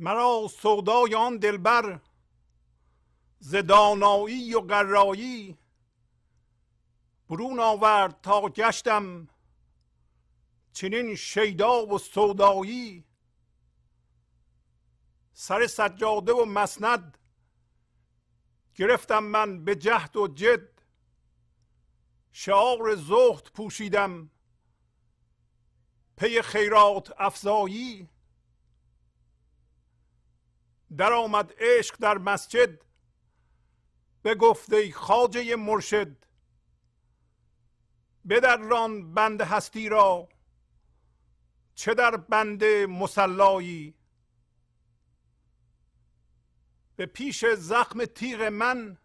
[0.00, 2.00] مرا سودای آن دلبر
[3.38, 5.58] ز دانایی و قرایی
[7.28, 9.28] برون آورد تا گشتم
[10.72, 13.04] چنین شیدا و سودایی.
[15.32, 17.18] سر سجاده و مسند
[18.74, 20.68] گرفتم من به جهد و جد
[22.32, 24.30] شعار زهد پوشیدم
[26.16, 28.08] پی خیرات افزایی.
[30.96, 32.84] در آمد عشق در مسجد.
[34.22, 36.16] به گفته خاجه مرشد
[38.28, 40.28] بدران بند هستی را
[41.74, 43.94] چه در بند مسلایی؟
[46.96, 48.98] به پیش زخم تیغ من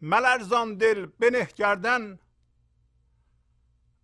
[0.00, 2.18] ملرزان دل بنه کردن.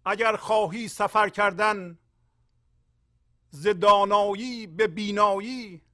[0.05, 1.99] اگر خواهی سفر کردن
[3.51, 3.67] ز
[4.77, 5.86] به بینایی.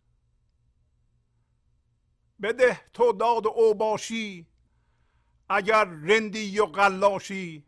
[2.42, 4.46] بده تو داد او باشی
[5.48, 7.66] اگر رندی و قلاشی.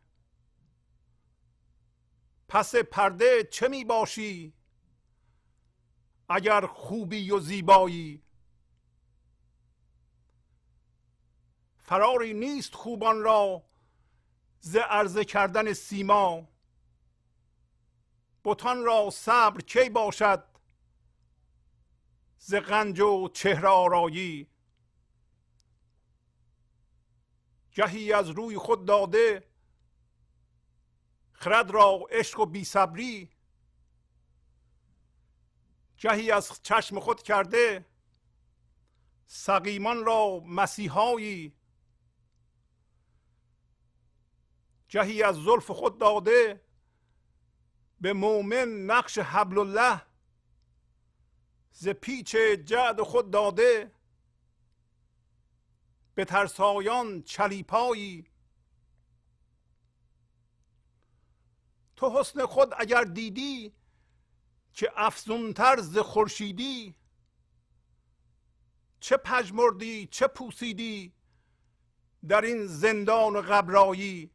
[2.48, 4.54] پس پرده چه می باشی؟
[6.28, 8.22] اگر خوبی و زیبایی.
[11.78, 13.62] فراری نیست خوبان را
[14.60, 16.48] ز عرضه کردن سیما.
[18.44, 20.44] بتان را صبر کی باشد؟
[22.38, 24.53] ز غنج و چهره آرایی.
[27.74, 29.48] گهی از روی خود داده
[31.32, 33.30] خرد را عشق و بیصبری
[35.98, 37.86] گهی از چشم خود کرده
[39.26, 41.56] سقیمان را مسیحایی
[44.88, 46.64] گهی از زلف خود داده
[48.00, 50.02] به مؤمن نقش حبل الله
[51.72, 53.93] ز پیچ جعد خود داده.
[56.14, 58.26] به ترسایان چلیپایی.
[61.96, 63.72] تو حسن خود اگر دیدی
[64.72, 66.94] که افزونتر ز خورشیدی
[69.00, 71.12] چه پژمردی چه پوسیدی
[72.28, 74.30] در این زندان غبرایی؟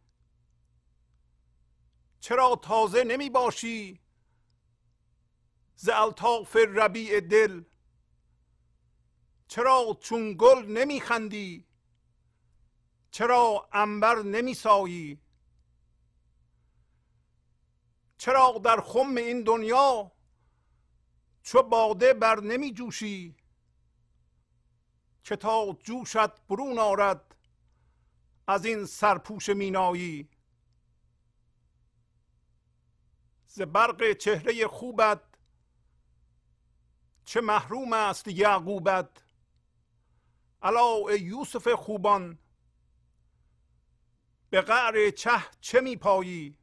[2.20, 4.00] چرا تازه نمی باشی
[5.76, 7.64] ز الطاف ربیع دل؟
[9.48, 11.69] چرا چون گل نمی خندی؟
[13.12, 15.20] چرا انبر نمی سایی
[18.18, 20.12] چرا در خم این دنیا
[21.44, 23.36] چو باده بر نمی جوشی
[25.24, 27.36] که تا جوشت برون آرد
[28.48, 30.30] از این سرپوش مینایی؟
[33.46, 35.22] ز برق چهره خوبت
[37.25, 39.24] چه محروم است یعقوبت؟
[40.62, 42.39] الا یوسف خوبان
[44.50, 46.58] به قعر چه چه می پایی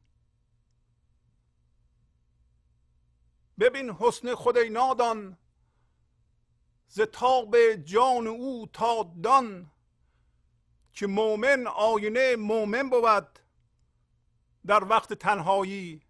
[3.59, 5.37] ببین حسن خود نادان
[6.87, 9.71] ز تاب جان او تا دان
[10.93, 13.39] که مؤمن آینه مؤمن بود
[14.65, 16.01] در وقت تنهایی.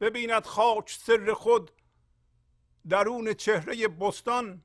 [0.00, 1.70] ببیند خاک سر خود
[2.88, 4.64] درون چهره بستان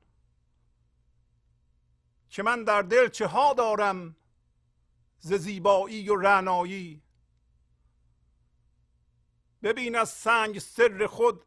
[2.28, 4.16] که من در دل چه ها دارم
[5.18, 7.02] ز زیبایی و رعنایی.
[9.62, 11.44] ببین از سنگ سر خود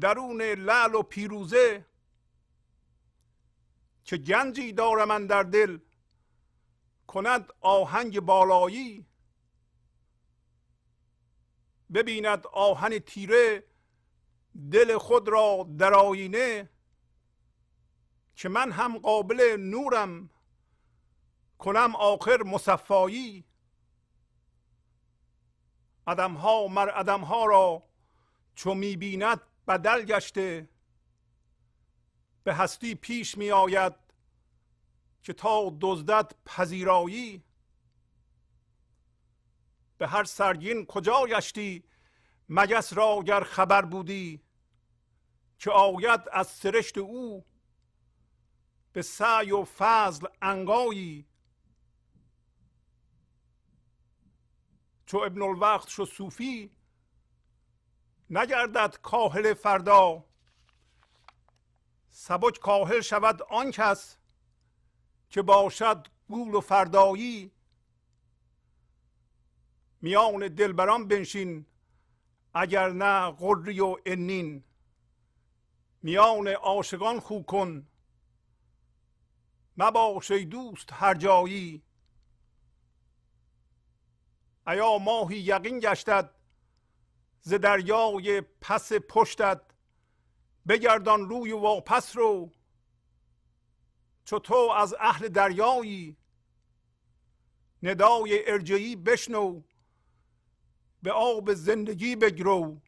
[0.00, 1.86] درون لعل و پیروزه.
[4.04, 5.78] که گنجی دارم من در دل
[7.06, 9.06] کند آهنگ بالایی.
[11.94, 13.64] ببیند آهن تیره
[14.70, 16.70] دل خود را در آینه
[18.40, 20.30] که من هم قابل نورم
[21.58, 23.44] کنم آخر مصفایی.
[26.06, 27.82] ادم ها مر ادم ها را
[28.54, 30.68] چو می‌بیند بدل گشته
[32.44, 33.94] به هستی پیش می آید
[35.22, 37.44] که تا دزدت پذیرایی.
[39.98, 41.84] به هر سرگین کجا گشتی
[42.48, 44.40] مگس را گر خبر بودی
[45.58, 47.49] که آید از سرشت او
[48.92, 51.26] به سعی و فضل انگایی
[55.06, 56.70] چو ابن الوقت شو صوفی
[58.30, 60.24] نگردد کاهل فردا.
[62.10, 64.16] سبک کاهل شود آن کس
[65.30, 67.52] که باشد گول و فردایی.
[70.02, 71.66] میان دلبران بنشین
[72.54, 74.64] اگر نه قری و انین.
[76.02, 77.89] میان عاشقان خو کن
[79.80, 81.82] مباش ای دوست هر جایی.
[84.66, 86.34] ایا ماهی یقین گشتد
[87.40, 89.60] ز دریای پس پشتت؟
[90.68, 92.52] بگردان روی واپس رو.
[94.24, 96.16] چو تو از اهل دریایی.
[97.82, 99.62] ندای ارجعی بشنو.
[101.02, 102.80] به آب زندگی بگرو.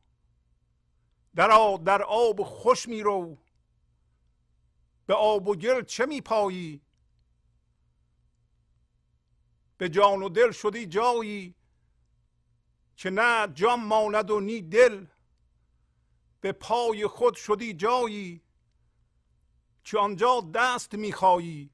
[1.34, 3.41] در در آب خوش می رو
[5.06, 6.82] به آب و گل چه می پایی
[9.78, 11.54] به جان و دل شدی جایی
[12.96, 15.06] که نه جان ماند و نی دل.
[16.40, 18.42] به پای خود شدی جایی
[19.84, 21.70] که آنجا دست میخوایی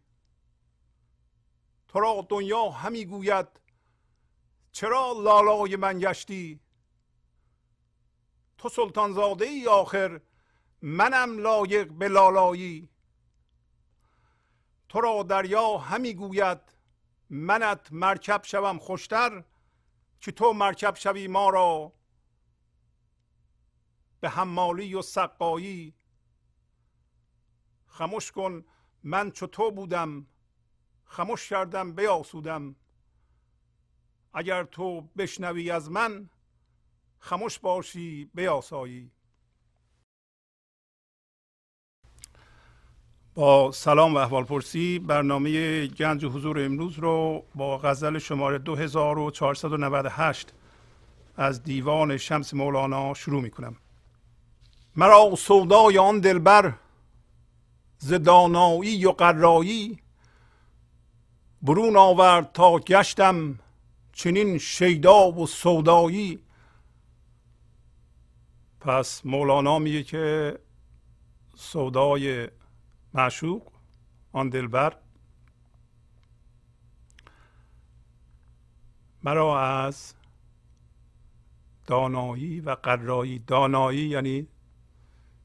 [1.89, 3.61] تو را دنیا همی گوید
[4.73, 6.61] چرا لالای من گشتی؟
[8.59, 10.21] تو سلطان زاده ای آخر
[10.83, 12.89] منم لایق به لالایی.
[14.88, 16.61] تو را دریا همی گوید
[17.31, 19.44] منت مرکب شوم خوشتر
[20.20, 21.93] که تو مرکب شوی ما را.
[24.20, 25.94] به حمالی و سقایی
[27.87, 28.64] خموش کن
[29.02, 30.26] من چو تو بودم
[31.05, 32.76] خموش کردم بیاسودم.
[34.34, 36.31] اگر تو بشنوی از من
[37.19, 39.12] خموش باشی بیاسایی.
[43.38, 50.52] با سلام و احوال پرسی برنامه گنج حضور امروز رو با غزل شماره 2498
[51.37, 53.76] از دیوان شمس مولانا شروع می کنم
[54.96, 56.73] مرا سودای آن دلبر
[57.99, 59.99] ز دانایی و قرایی
[61.62, 63.58] برون آورد تا گشتم
[64.12, 66.38] چنین شیدا و سودایی.
[68.81, 70.58] پس مولانا میگه که
[71.56, 72.49] سودای
[73.14, 73.72] معشوق
[74.32, 74.96] آن دلبر.
[79.22, 80.14] مرا از
[81.87, 84.49] دانایی و قرایی دانایی یعنی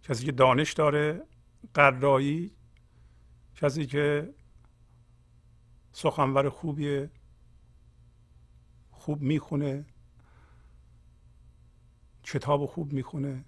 [0.04, 1.24] کسی که دانش داره
[1.74, 2.52] قرایی
[3.56, 4.34] کسی که
[5.92, 7.12] سخنور خوبیه
[8.92, 9.86] خوب می‌خونه
[12.24, 13.46] کتاب خوب می‌خونه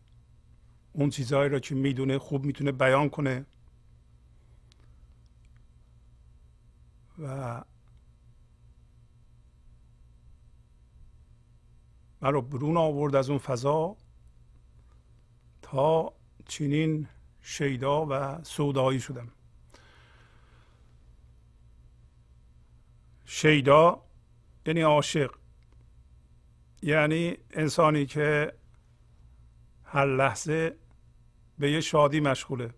[0.93, 3.45] اون چیزهایی را که می‌دونه خوب می‌تونه بیان کنه.
[7.19, 7.63] و
[12.21, 13.97] رو برون آورد از اون فضا
[15.61, 16.13] تا
[16.45, 17.07] چنین
[17.41, 19.27] شیدا و سودایی شدم.
[23.25, 24.01] شیدا
[24.65, 25.35] یعنی عاشق
[26.81, 28.53] یعنی انسانی که
[29.83, 30.75] هر لحظه
[31.59, 32.73] به یه شادی مشغوله.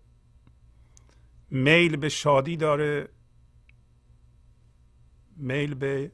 [1.50, 3.08] میل به شادی داره
[5.38, 6.10] میل به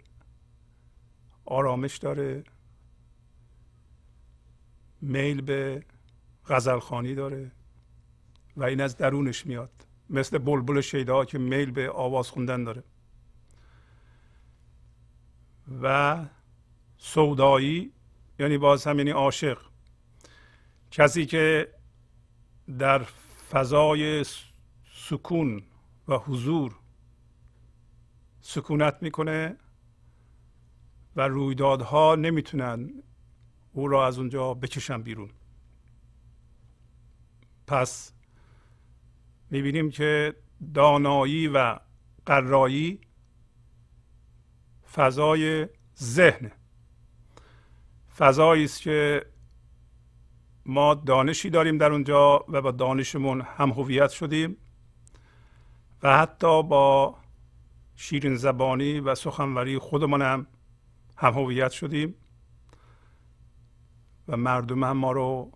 [1.45, 2.45] آرامش داره
[5.00, 5.85] میل به
[6.47, 7.50] غزلخانی داره
[8.57, 9.71] و این از درونش میاد.
[10.11, 12.85] مثل بلبل شیدا که میل به آواز خوندن داره.
[15.83, 16.25] و
[16.97, 17.93] سودایی
[18.38, 19.59] یعنی باز هم یعنی عاشق.
[20.90, 21.69] کسی که
[22.78, 23.02] در
[23.50, 24.25] فضای
[24.95, 25.62] سکون
[26.09, 26.76] و حضور
[28.47, 29.57] سکونت می‌کنه
[31.17, 32.91] و رویدادها نمی‌تونن
[33.73, 35.31] او را از اونجا بکشن بیرون.
[37.67, 38.13] پس
[39.51, 40.35] می‌بینیم که
[40.75, 41.79] دانایی و
[42.27, 43.01] قرایی
[44.93, 46.53] فضای ذهن
[48.17, 49.27] فضایی است که
[50.67, 54.57] ما دانشی داریم در اونجا و با دانشمون هم هویت شدیم
[56.03, 57.24] و حتی با
[57.97, 60.47] شیرین زبانی و سخنوری خودمان هم
[61.17, 62.15] هویت شدیم
[64.29, 65.53] و مردم هم ما رو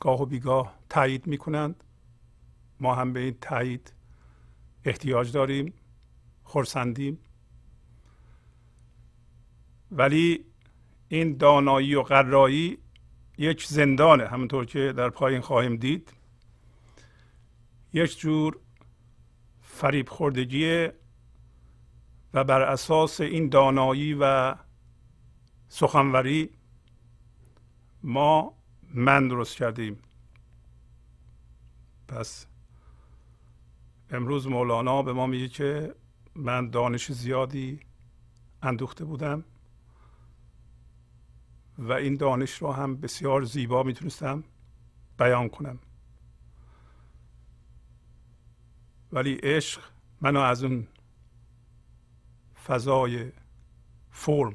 [0.00, 1.84] گاه و بیگاه تایید می‌کنند.
[2.80, 3.92] ما هم به این تایید
[4.84, 5.74] احتیاج داریم
[6.42, 7.18] خورسندیم
[9.90, 10.44] ولی
[11.08, 12.78] این دانایی و قرایی
[13.38, 16.12] یک زندانه همونطور که در پایین خواهیم دید.
[17.92, 18.58] یک جور
[19.74, 20.88] فریب خوردگی
[22.34, 24.54] و بر اساس این دانایی و
[25.68, 26.50] سخنوری
[28.02, 28.54] ما
[28.94, 29.98] من درست کردیم.
[32.08, 32.46] پس
[34.10, 35.94] امروز مولانا به ما میگه که
[36.34, 37.80] من دانش زیادی
[38.62, 39.44] اندوخته بودم
[41.78, 44.44] و این دانش رو هم بسیار زیبا می‌تونستم
[45.18, 45.78] بیان کنم.
[49.14, 49.82] ولی عشق
[50.20, 50.88] منو از اون
[52.66, 53.32] فضای
[54.10, 54.54] فرم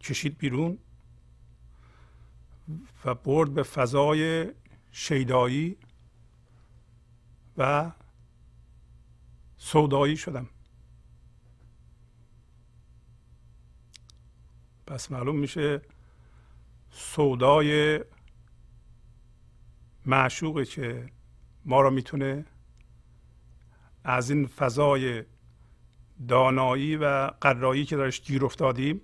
[0.00, 0.78] کشید بیرون
[3.04, 4.52] و برد به فضای
[4.90, 5.76] شیدایی
[7.56, 7.92] و
[9.56, 10.48] سودایی شدم.
[14.86, 15.82] پس معلوم میشه
[16.90, 18.00] سودای
[20.06, 21.17] معشوقی که
[21.68, 22.44] ما را می‌تونه
[24.04, 25.24] از این فضای
[26.28, 29.00] دانایی و قرایی که درش گیر افتادیم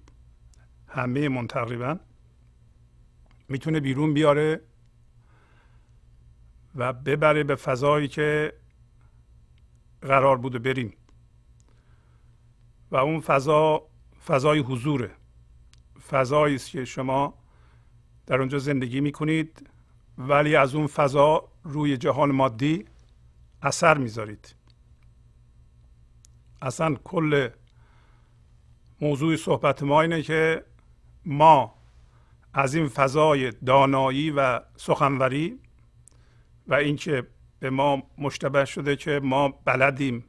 [0.89, 1.99] همه من تقریبا
[3.49, 4.61] می‌تونه بیرون بیاره
[6.75, 8.53] و ببره به فضایی که
[10.03, 10.95] قرار بوده بریم.
[12.91, 13.89] و اون فضا
[14.27, 15.11] فضای حضوره.
[16.11, 17.39] فضایی است که شما
[18.27, 19.71] در اونجا زندگی می‌کنید.
[20.19, 22.85] ولی از اون فضا روی جهان مادی
[23.63, 24.55] اثر می‌ذارید.
[26.63, 27.49] اصلا کل
[29.01, 30.65] موضوع صحبت ما اینه که
[31.25, 31.75] ما
[32.55, 35.59] از این فضای دانایی و سخنوری
[36.67, 37.27] و اینکه
[37.59, 40.25] به ما مشتبه شده که ما بلدیم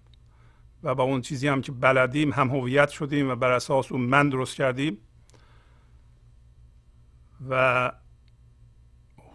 [0.84, 4.30] و با اون چیزی هم که بلدیم هم هویت شدیم و بر اساس اون من
[4.30, 4.98] درست کردیم
[7.50, 7.92] و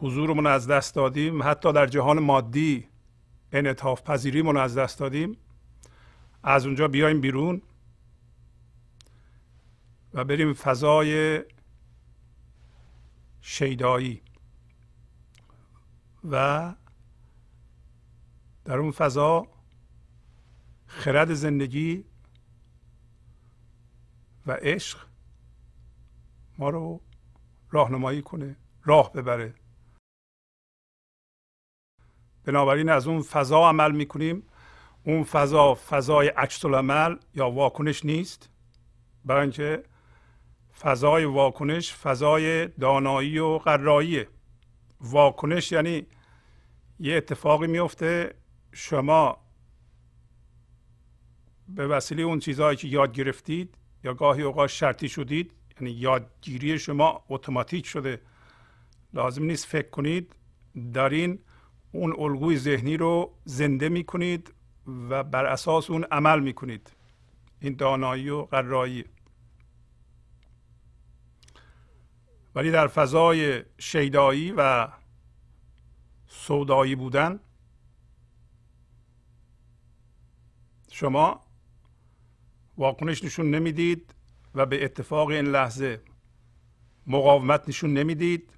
[0.00, 1.42] حضورمون از دست دادیم.
[1.42, 2.88] حتی در جهان مادی
[3.52, 5.36] انعطاف پذیریمون از دست دادیم.
[6.42, 7.62] از اونجا بیایم بیرون
[10.14, 11.42] و بریم فضای
[13.40, 14.22] شیدایی.
[16.30, 16.74] و
[18.64, 19.46] در اون فضا
[20.86, 22.04] خرد زندگی
[24.46, 24.98] و عشق
[26.58, 27.00] ما رو
[27.70, 29.54] راهنمایی کنه راه ببره.
[32.50, 34.42] بنابراین از اون فضا عمل می‌کنیم.
[35.04, 38.50] اون فضا فضای عکس عمل یا واکنش نیست.
[39.24, 39.82] برای اینکه
[40.80, 44.28] فضای واکنش فضای دانایی و قراییه
[45.00, 46.06] واکنش یعنی
[47.00, 48.34] یه اتفاقی میفته
[48.72, 49.36] شما
[51.68, 57.24] به وسیله اون چیزهایی که یاد گرفتید یا گاهی اوقات شرطی شدید یعنی یادگیری شما
[57.28, 58.20] اتوماتیک شده.
[59.14, 60.34] لازم نیست فکر کنید.
[60.94, 61.38] دارین
[61.92, 64.54] اون الگوی ذهنی رو زنده می‌کنید
[64.86, 66.92] و بر اساس اون عمل می‌کنید.
[67.60, 69.04] این دانایی و قرایی.
[72.54, 74.88] ولی در فضای شیدایی و
[76.26, 77.40] سودایی بودن
[80.90, 81.40] شما
[82.78, 84.14] واکنش نشون نمی‌دید
[84.54, 86.02] و به اتفاق این لحظه
[87.06, 88.52] مقاومت نشون نمی‌دید.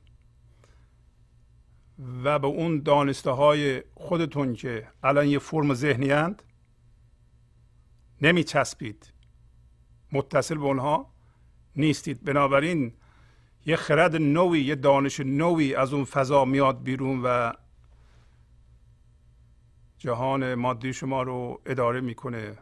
[2.25, 6.43] و به اون دانسته های خودتون که الان یه فرم ذهنی هند
[8.23, 9.13] نمی چسبید
[10.13, 11.13] متصل به اونها
[11.77, 12.25] نیستید.
[12.25, 12.93] بنابراین
[13.67, 17.53] یه خرد نوی یه دانش نوی از اون فضا میاد بیرون و
[19.99, 22.59] جهان مادی شما رو اداره می‌کنه.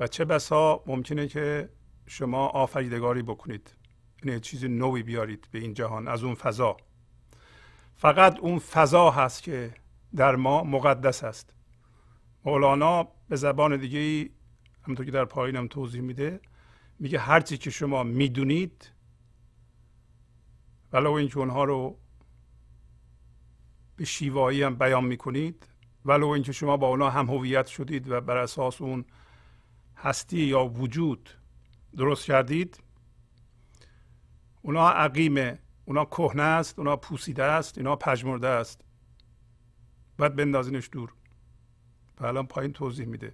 [0.00, 1.68] و چه بسا ممکنه که
[2.06, 3.74] شما آفریدگاری بکنید.
[4.24, 6.76] یعنی چیز نوی بیارید به این جهان از اون فضا.
[7.96, 9.74] فقط اون فضا هست که
[10.16, 11.54] در ما مقدس است.
[12.44, 14.30] مولانا به زبان دیگه
[14.82, 16.40] همونطور که در پایینم توضیح میده
[16.98, 18.90] میگه هرچی که شما می‌دونید
[20.92, 21.98] ولو اینکه اونها رو
[23.96, 25.66] به شیوایی هم بیان می‌کنید
[26.04, 29.04] ولو اینکه شما با اونها هم هویت شدید و بر اساس اون
[29.96, 31.30] هستی یا وجود
[31.96, 32.80] درست کردید
[34.62, 38.80] اونا عقیمه اونا کهنه است اونا پوسیده است اینا پژمرده است.
[40.18, 41.12] باید بندازینش دور.
[42.20, 43.32] و الان پایین توضیح میده.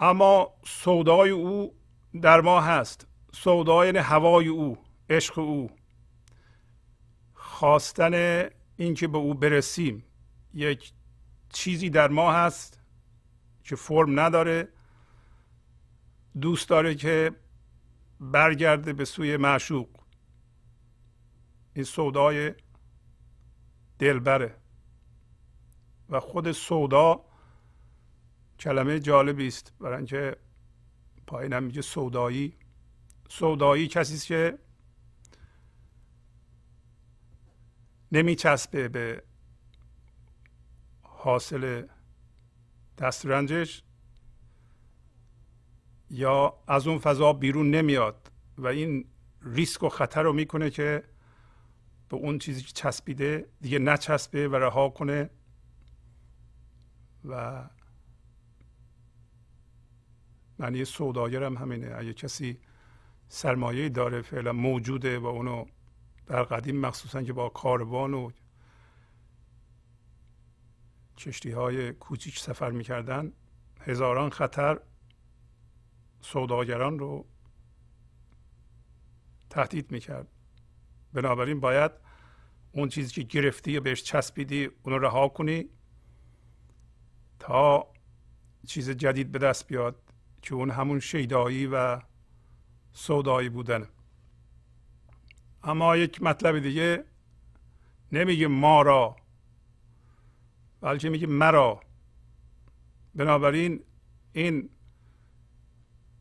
[0.00, 1.74] اما سودای او
[2.22, 3.06] در ما هست.
[3.32, 4.78] سودای یعنی هوای او
[5.10, 5.70] عشق او.
[7.34, 8.44] خواستن
[8.76, 10.04] اینکه به او برسیم
[10.54, 10.92] یک
[11.52, 12.80] چیزی در ما هست
[13.64, 14.68] که فرم نداره.
[16.40, 17.32] دوست داره که
[18.20, 19.88] برگرده به سوی معشوق.
[21.74, 22.54] این سودای
[23.98, 24.56] دلبره.
[26.08, 27.24] و خود سودا
[28.58, 29.72] کلمه جالبی است.
[29.80, 30.36] برای اینکه
[31.26, 32.56] پایینم میگه سودایی.
[33.28, 34.58] سودایی کسی است که
[38.12, 39.22] نمیچسبه به
[41.02, 41.86] حاصل
[42.98, 43.82] دسترنجش.
[46.10, 49.04] یا از اون فضا بیرون نمیاد و این
[49.42, 51.04] ریسک و خطر رو می‌کنه که
[52.08, 55.30] به اون چیزی که چسبیده دیگه نچسبه و رها کنه
[57.24, 57.64] و
[60.58, 61.94] معنی سوداگر هم همینه.
[61.96, 62.58] اگه کسی
[63.28, 65.64] سرمایه داره فعلا موجوده و اونو
[66.26, 68.30] در قدیم مخصوصا که با کاروان و
[71.16, 73.32] کشتی های کوچیک سفر می‌کردن
[73.80, 74.80] هزاران خطر
[76.20, 77.26] سوداگران رو
[79.50, 80.28] تهدید می‌کرد.
[81.12, 81.92] بنابراین باید
[82.72, 85.68] اون چیزی که گرفتی و بهش چسبیدی اونو رها کنی
[87.38, 87.92] تا
[88.66, 90.02] چیز جدید به دست بیاد
[90.42, 92.00] که اون همون شیدایی و
[92.92, 93.88] سودایی بودن
[95.62, 97.04] اما یک مطلب دیگه
[98.12, 99.16] نمیگه ما را
[100.80, 101.80] بلکه میگه مرا.
[103.14, 103.84] بنابراین
[104.32, 104.70] این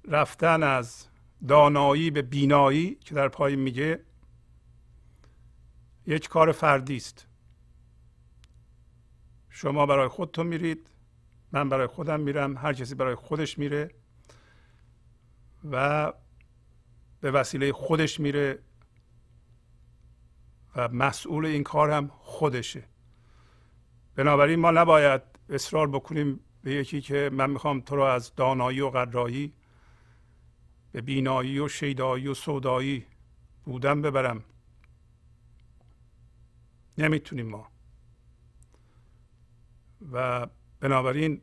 [0.07, 1.07] رفتن از
[1.47, 4.03] دانایی به بینایی که در پایین میگه
[6.05, 7.27] یک کار فردی است.
[9.49, 10.89] شما برای خودتون میرید
[11.51, 13.91] من برای خودم میرم هر کسی برای خودش میره
[15.71, 16.13] و
[17.21, 18.59] به وسیله خودش میره
[20.75, 22.83] و مسئول این کار هم خودشه.
[24.15, 28.89] بنابراین ما نباید اصرار بکنیم به یکی که من می‌خوام تو رو از دانایی و
[28.89, 29.53] قرایی
[30.91, 33.05] به بینایی و شیدایی و سودایی
[33.65, 34.43] بودن ببرم.
[36.97, 37.67] نمی‌تونیم ما.
[40.11, 40.47] و
[40.79, 41.41] بنابراین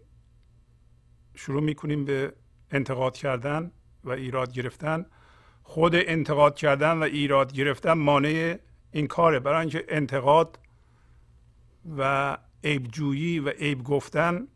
[1.34, 2.32] شروع می‌کنیم به
[2.70, 3.70] انتقاد کردن
[4.04, 5.06] و ایراد گرفتن.
[5.62, 8.58] خود انتقاد کردن و ایراد گرفتن مانع
[8.92, 9.40] این کاره.
[9.40, 10.58] برای اینکه انتقاد
[11.96, 14.48] و عیبجویی و عیب گفتن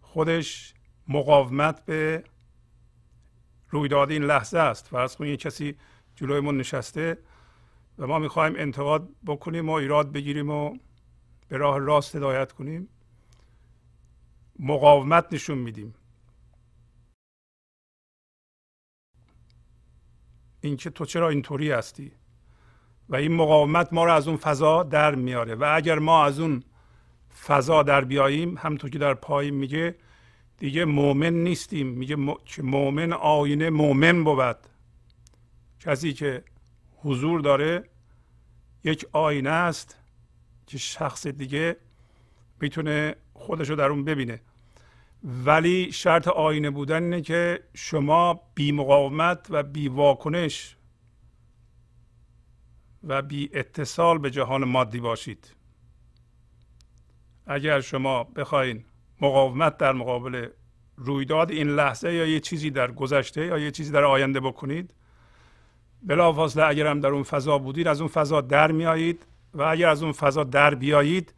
[0.00, 0.74] خودش
[1.08, 2.24] مقاومت به
[3.70, 5.76] رویداد این لحظه است فرض کنید کسی
[6.16, 7.18] جلوی نشسته
[7.98, 10.78] و ما می‌خوایم انتقاد بکنیم و ایراد بگیریم و
[11.48, 12.88] به راه راست هدایت کنیم.
[14.58, 15.94] مقاومت نشون میدیم.
[20.60, 22.12] اینکه تو چرا اینطوری هستی؟
[23.08, 26.62] و این مقاومت ما رو از اون فضا در میاره و اگر ما از اون
[27.46, 29.96] فضا در بیاییم همونطور که در پایین میگه
[30.58, 31.86] دیگه مؤمن نیستیم.
[31.86, 32.16] میگه
[32.62, 34.56] مؤمن آینه مؤمن بود.
[35.80, 36.44] کسی که
[36.96, 37.84] حضور داره
[38.84, 39.96] یک آینه است
[40.66, 41.76] که شخص دیگه
[42.60, 44.40] می‌تونه خودش رو در اون ببینه.
[45.24, 50.76] ولی شرط آینه بودن اینه که شما بی مقاومت و بی واکنش
[53.04, 55.54] و بی اتصال به جهان مادی باشید.
[57.46, 58.84] اگر شما بخواین
[59.20, 60.48] مقاومت در مقابل
[60.96, 64.94] رویداد این لحظه یا یه چیزی در گذشته یا یه چیزی در آینده بکنید.
[66.02, 70.02] بلافاصله اگر هم در اون فضا بودید از اون فضا در میایید و اگر از
[70.02, 71.34] اون فضا در بیایید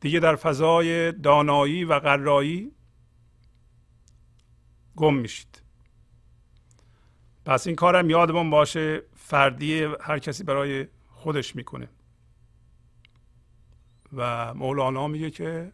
[0.00, 2.72] دیگه در فضای دانایی و قرایی
[4.96, 5.62] گم میشید.
[7.44, 11.88] پس این کارم یادمون باشه فردی هر کسی برای خودش می‌کنه.
[14.12, 15.72] و مولانا میگه که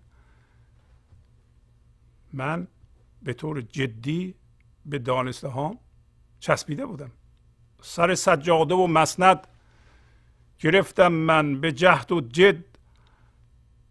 [2.32, 2.68] من
[3.22, 4.34] به طور جدی
[4.86, 5.78] به دانسته ها
[6.40, 7.10] چسبیده بودم.
[7.82, 9.46] سر سجاده و مسند
[10.58, 12.64] گرفتم من به جهد و جد.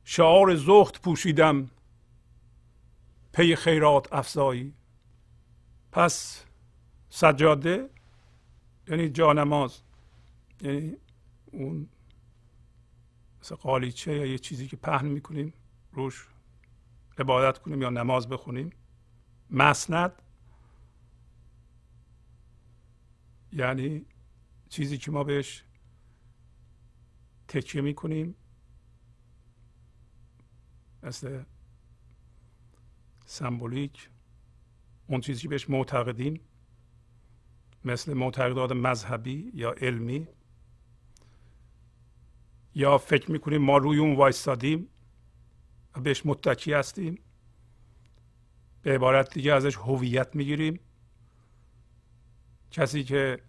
[0.03, 1.69] شعار زخت پوشیدم
[3.33, 4.73] پی خیرات افزایی.
[5.91, 6.43] پس
[7.09, 7.89] سجاده
[8.87, 9.81] یعنی جانماز
[10.61, 10.97] یعنی
[11.51, 11.87] اون
[13.41, 15.53] مثل قالیچه یا یه چیزی که پهن می‌کنیم
[15.91, 16.27] روش
[17.19, 18.69] عبادت کنیم یا نماز بخونیم.
[19.49, 20.21] مسند
[23.53, 24.05] یعنی
[24.69, 25.63] چیزی که ما بهش
[27.47, 28.35] تکیه می‌کنیم.
[31.03, 31.43] مثل
[33.25, 34.09] سمبولیک
[35.07, 36.39] اون چیزی که بهش معتقدیم.
[37.85, 40.27] مثل معتقدات مذهبی یا علمی.
[42.75, 44.89] یا فکر می‌کنیم ما روی اون وایستادیم.
[45.95, 47.19] و بهش متکی هستیم.
[48.81, 50.79] به عبارت دیگه ازش هویت می‌گیریم.
[52.71, 53.41] کسی که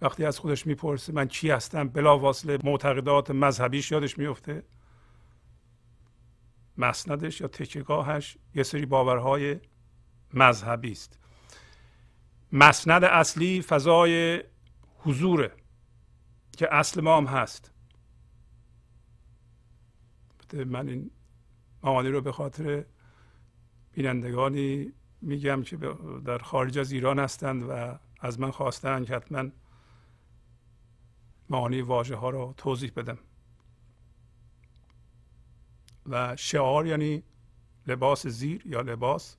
[0.00, 4.64] وقتی از خودش می‌پرسه من چی هستم بلافاصله معتقدات مذهبیش یادش میفته
[6.76, 9.60] مسندش یا تکیگاهش یه سری باورهای
[10.34, 11.18] مذهبی است.
[12.52, 14.44] مسند اصلی فضای
[14.98, 15.52] حضوره
[16.56, 17.72] که اصل ما هم هست.
[20.54, 21.10] من این
[21.82, 22.84] معانی رو به خاطر
[23.92, 25.76] بینندگانی میگم که
[26.24, 29.50] در خارج از ایران هستند و از من خواستن که حتما
[31.50, 33.18] معانی واژه ها رو توضیح بدم.
[36.06, 37.22] و شعار یعنی
[37.86, 39.36] لباس زیر یا لباس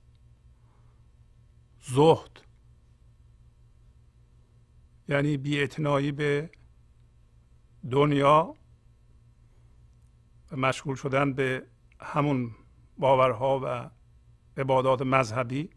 [1.80, 2.40] زهد.
[5.08, 5.66] یعنی بی
[6.12, 6.50] به
[7.90, 8.54] دنیا
[10.56, 11.62] مشغول شدن به
[12.00, 12.50] همون
[12.98, 13.90] باورها و
[14.60, 15.70] عبادات مذهبی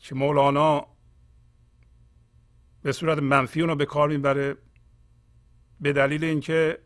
[0.00, 0.86] که مولانا
[2.82, 4.56] به صورت منفی اونو به کار می‌بره
[5.80, 6.78] به دلیل اینکه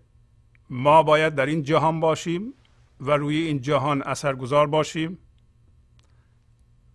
[0.71, 2.55] ما باید در این جهان باشیم
[3.01, 5.19] و روی این جهان اثرگذار باشیم.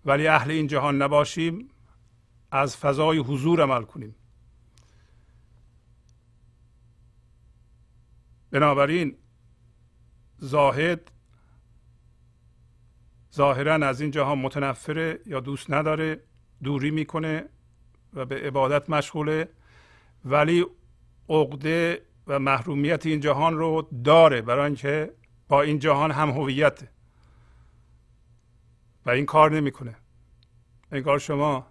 [0.06, 1.70] ولی اهل این جهان نباشیم
[2.52, 4.15] از فضای حضور عمل کنیم.
[8.60, 9.17] بنابراین
[10.38, 11.12] زاهد
[13.34, 16.24] ظاهرا از این جهان متنفره یا دوست نداره
[16.63, 17.46] دوری می‌کنه
[18.13, 19.50] و به عبادت مشغوله.
[20.26, 20.65] ولی
[21.30, 25.13] عقده و محرومیت این جهان رو داره برای اینکه
[25.48, 26.88] با این جهان هم هویت.
[29.06, 29.96] و این کار نمی‌کنه.
[30.91, 31.67] انگار شما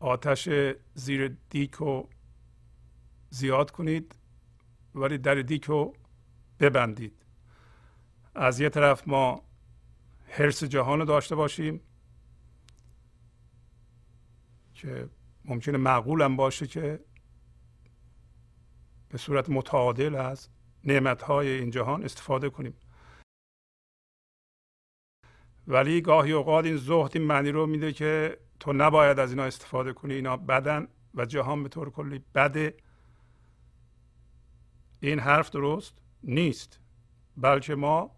[0.00, 0.48] آتش
[0.94, 2.08] زیر دیک رو
[3.30, 4.14] زیاد کنید
[4.94, 5.70] ولی در دیک
[6.60, 7.26] ببندید.
[8.34, 9.42] از یه طرف ما
[10.26, 11.80] حرس جهان رو داشته باشیم
[14.74, 15.08] که
[15.44, 17.04] ممکنه معقول هم باشه که
[19.08, 20.48] به صورت متعادل از
[21.26, 22.74] های این جهان استفاده کنیم.
[25.66, 29.92] ولی گاهی اوقات این زهد این معنی رو میده که تو نباید از اینا استفاده
[29.92, 30.14] کنی.
[30.14, 32.74] اینا بدن و جهان به طور کلی بده.
[35.00, 36.80] این حرف درست نیست.
[37.36, 38.10] بلکه ما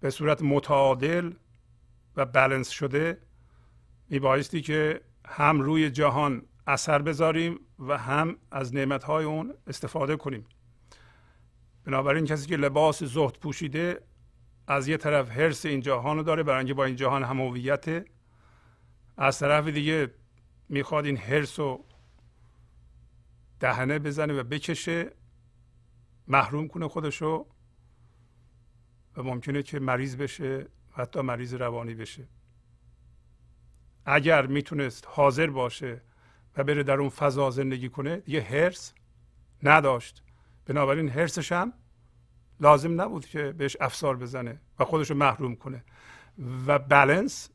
[0.00, 1.32] به صورت متعادل
[2.16, 3.18] و بلنس شده
[4.08, 10.46] میبایستی که هم روی جهان اثر بذاریم و هم از های اون استفاده کنیم.
[11.84, 14.00] بنابراین کسی که لباس زهد پوشیده
[14.66, 17.40] از یه طرف حرس این جهان رو داره برای با این جهان هم
[19.16, 20.14] از طرف دیگه
[20.68, 21.84] می‌خواد این حرس رو
[23.60, 25.12] دهنه بزنه و بکشه.
[26.30, 27.46] محروم کنه خودشو
[29.16, 30.66] و ممکنه که مریض بشه
[30.96, 32.28] و حتی مریض روانی بشه.
[34.06, 36.02] اگر می‌تونست حاضر باشه
[36.56, 38.94] و بره در اون فضا زندگی کنه یه هرس
[39.62, 40.22] نداشت.
[40.66, 41.72] بنابراین هرسش هم
[42.60, 45.84] لازم نبود که بهش افسار بزنه و خودش رو محروم کنه.
[46.66, 47.50] و بلنس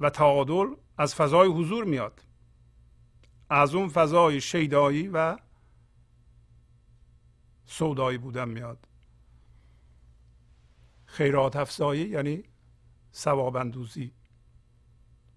[0.00, 0.66] و تعادل
[0.98, 2.22] از فضای حضور میاد.
[3.50, 5.36] از اون فضای شیدایی و
[7.70, 8.88] سودایی بودن میاد.
[11.06, 12.44] خیرات افزایی یعنی
[13.14, 14.12] ثواب اندوزی.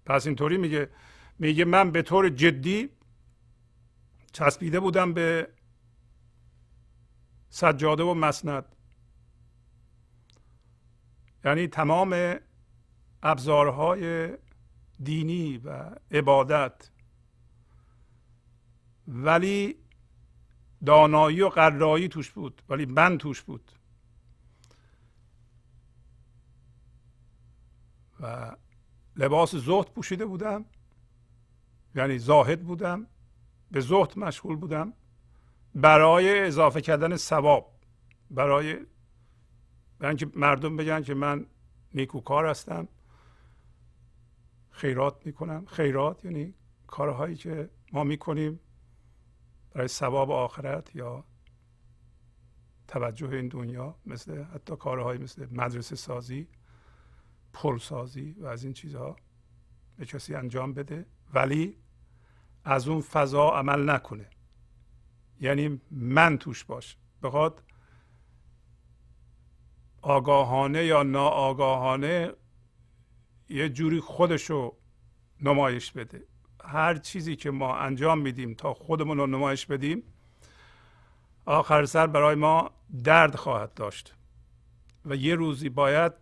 [0.06, 0.90] پس اینطوری میگه
[1.38, 2.88] میگه من به طور جدی
[4.32, 5.48] چسبیده بودم به
[7.48, 8.76] سجاده و مسند.
[11.44, 12.36] یعنی تمام
[13.22, 14.32] ابزارهای
[15.02, 16.90] دینی و عبادت.
[19.08, 19.83] ولی
[20.86, 23.72] دانایی و قرایی توش بود ولی من توش بود.
[28.20, 28.56] و
[29.16, 30.64] لباس زهد پوشیده بودم.
[31.94, 33.06] یعنی زاهد بودم.
[33.70, 34.92] به زهد مشغول بودم.
[35.74, 37.74] برای اضافه کردن ثواب.
[38.30, 38.78] برای
[40.00, 41.46] اینکه مردم بگن که من
[41.94, 42.88] نیکوکار هستم.
[44.70, 45.66] خیرات می‌کنم.
[45.66, 46.54] خیرات یعنی
[46.86, 48.60] کارهایی که ما می‌کنیم.
[49.74, 51.24] برای ثواب آخرت یا
[52.88, 56.48] توجه این دنیا مثل حتی کارهایی مثل مدرسه سازی
[57.52, 59.16] پل سازی و از این چیزها
[59.96, 61.06] به کسی انجام بده.
[61.34, 61.78] ولی
[62.64, 64.30] از اون فضا عمل نکنه.
[65.40, 66.96] یعنی من توش باش.
[67.22, 67.62] بخواد
[70.02, 72.32] آگاهانه یا ناآگاهانه
[73.48, 74.76] یه جوری خودشو
[75.40, 76.26] نمایش بده.
[76.66, 80.02] هر چیزی که ما انجام میدیم تا خودمون رو نمایش بدیم
[81.46, 82.70] آخر سر برای ما
[83.04, 84.14] درد خواهد داشت
[85.04, 86.12] و یه روزی باید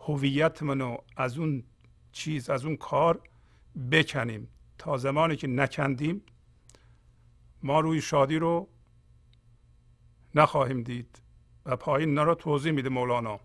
[0.00, 1.64] هویتمون رو از اون
[2.12, 3.20] چیز از اون کار
[3.90, 4.48] بکنیم.
[4.78, 6.22] تا زمانی که نکندیم
[7.62, 8.68] ما روی شادی رو
[10.34, 11.22] نخواهیم دید
[11.66, 13.40] و پایین را توضیح میده مولانا.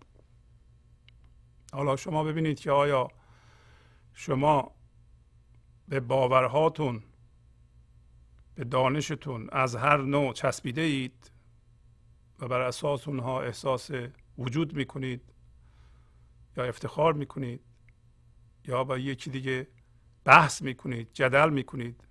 [1.72, 3.08] حالا شما ببینید که آیا
[4.14, 4.72] شما
[5.90, 7.02] به باورهاتون
[8.54, 11.30] به دانشتون از هر نوع چسبیده اید
[12.38, 13.90] و بر اساس اونها احساس
[14.38, 15.22] وجود می‌کنید
[16.56, 17.60] یا افتخار می‌کنید
[18.64, 19.68] یا با یکی دیگه
[20.24, 22.06] بحث می‌کنید جدل می‌کنید.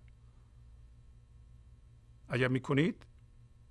[2.28, 3.06] اگر می‌کنید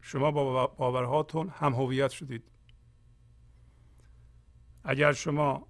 [0.00, 2.50] شما با باورهاتون هم هویت شدید.
[4.84, 5.66] اگر شما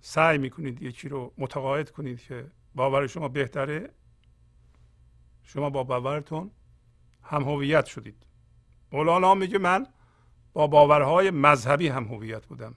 [0.00, 3.90] سعی می‌کنید یکی رو متقاعد کنید که باور شما بهتره؟
[5.44, 6.50] شما با باورتون
[7.22, 8.26] هم هویت شدید.
[8.92, 9.86] مولانا میگه من
[10.52, 12.74] با باورهای مذهبی هم هویت بودم.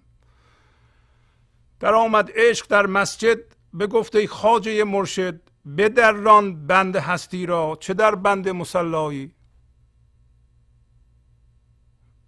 [1.80, 3.38] در آمد عشق در مسجد
[3.74, 5.42] به گفته خاجه مرشد
[5.78, 9.36] بدران بند هستی را چه در بند مسلایی؟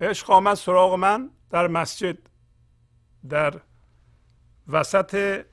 [0.01, 2.17] عشق آمد سراغ من در مسجد
[3.30, 3.62] در
[4.67, 5.45] وسط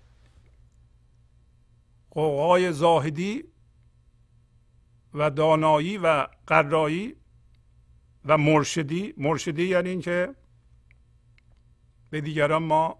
[2.14, 3.44] قوقای زاهدی
[5.14, 7.16] و دانایی و قرایی
[8.24, 10.34] و مرشدی مرشدی یعنی اینکه
[12.10, 12.98] به دیگران ما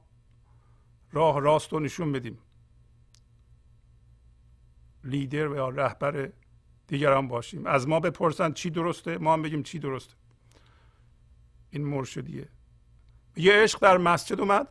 [1.12, 2.38] راه راست رو نشون بدیم.
[5.04, 6.32] لیدر و یا رهبر
[6.86, 7.66] دیگران باشیم.
[7.66, 10.14] از ما بپرسن چی درسته ما هم بگیم چی درسته.
[11.70, 12.48] این مرشدیه.
[13.36, 14.68] یه عشق در مسجد اومد.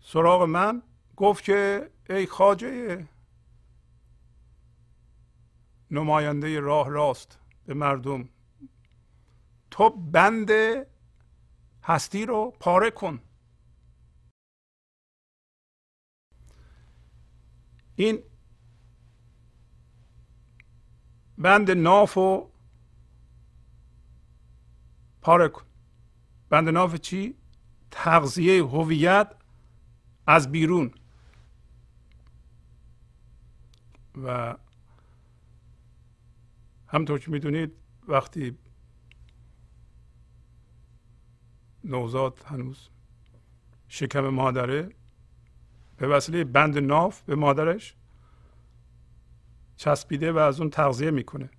[0.00, 0.82] سراغ من.
[1.20, 3.08] گفت که ای خاجه
[5.90, 8.28] نماینده راه راست به مردم
[9.70, 10.50] تو بند
[11.82, 13.20] هستی رو پاره کن.
[17.96, 18.22] این
[21.38, 22.50] بند ناف و
[25.22, 25.64] پاره کن.
[26.48, 27.34] بند ناف چی؟
[27.90, 29.34] تغذیه هویت
[30.26, 30.99] از بیرون.
[34.24, 34.56] و
[36.88, 37.72] همطور که می‌دونید
[38.08, 38.58] وقتی
[41.84, 42.88] نوزاد هنوز
[43.88, 44.90] شکم مادره
[45.96, 47.94] به وسیله بند ناف به مادرش
[49.76, 51.50] چسبیده و از اون تغذیه می‌کنه.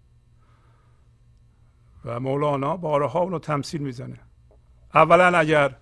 [2.06, 4.19] و مولانا بارها اونو تمثیل می‌زنه.
[4.93, 5.78] اولا اگر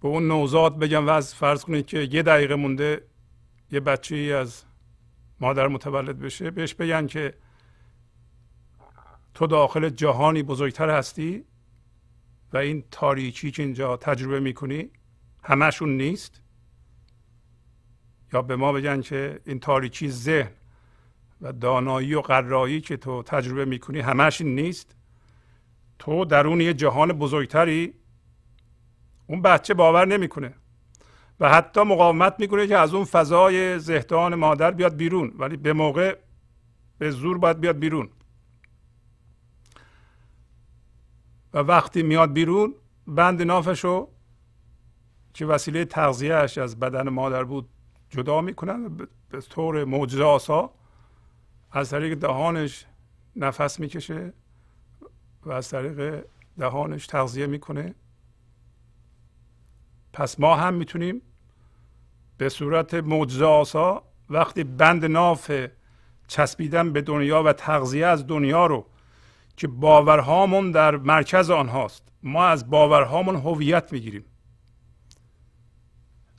[0.00, 3.06] به اون نوزاد بگم و از فرض کنید که یه دقیقه مونده
[3.70, 4.64] یه بچه ای از
[5.40, 7.34] مادر متولد بشه بهش بگن که
[9.34, 11.44] تو داخل جهانی بزرگتر هستی
[12.52, 14.90] و این تاریکی که اینجا تجربه می‌کنی
[15.42, 16.42] همشون نیست؟
[18.32, 20.50] یا به ما بگن که این تاریکی ذهن
[21.40, 24.96] و دانایی و قرایی که تو تجربه می‌کنی همش این نیست؟
[25.98, 27.94] تو درون یه جهان بزرگتری؟
[29.26, 30.54] اون بچه باور نمی‌کنه.
[31.40, 35.32] و حتی مقاومت می‌کنه که از اون فضای زهدان مادر بیاد بیرون.
[35.38, 36.18] ولی به موقع
[36.98, 38.08] به زور باید بیاد بیرون.
[41.54, 42.74] و وقتی میاد بیرون
[43.06, 44.08] بند نافشو
[45.34, 47.68] که وسیله تغذیهش از بدن مادر بود
[48.10, 48.96] جدا می‌کنن
[49.30, 50.70] به طور معجزه آسا
[51.70, 52.86] از طریق دهانش
[53.36, 54.32] نفس می‌کشه
[55.42, 56.24] و از طریق
[56.58, 57.94] دهانش تغذیه می‌کنه.
[60.12, 61.22] پس ما هم می‌تونیم
[62.40, 65.52] به صورت معجزه آسا وقتی بند ناف
[66.28, 68.86] چسبیدن به دنیا و تغذیه از دنیا رو
[69.56, 74.24] که باورهامون در مرکز آنهاست ما از باورهامون هویت می‌گیریم.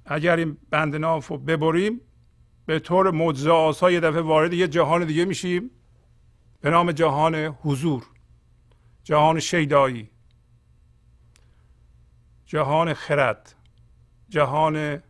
[0.06, 2.02] اگر این بند ناف رو ببریم
[2.66, 5.72] به طور معجزه آسا یه دفعه وارد یه جهان دیگه میشیم.
[6.62, 8.04] به نام جهان حضور
[9.04, 10.10] جهان شیدایی
[12.46, 13.56] جهان خرد
[14.30, 15.02] جهان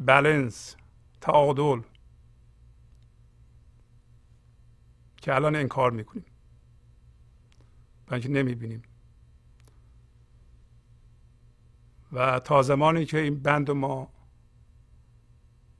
[0.00, 0.76] بلنس
[1.20, 1.80] تعادل.
[5.16, 6.24] که الان انکار می‌کنیم.
[8.06, 8.82] بلکه نمی‌بینیم.
[12.12, 14.10] و تا زمانی که این بند ما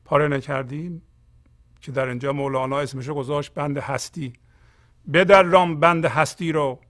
[0.05, 1.03] پاره نکردیم
[1.81, 4.33] که در اینجا مولانا اسمشو گذاشت بند هستی.
[5.13, 6.81] بدر رام بند هستی رو.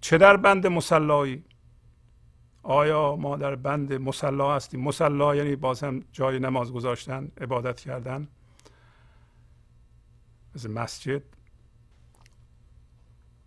[0.00, 1.44] چه در بند مسلایی؟
[2.68, 8.28] آیا ما در بند مسلا هستیم؟ مسلا یعنی باز هم جای نماز گذاشتن عبادت کردن.
[10.54, 11.22] مثل مسجد.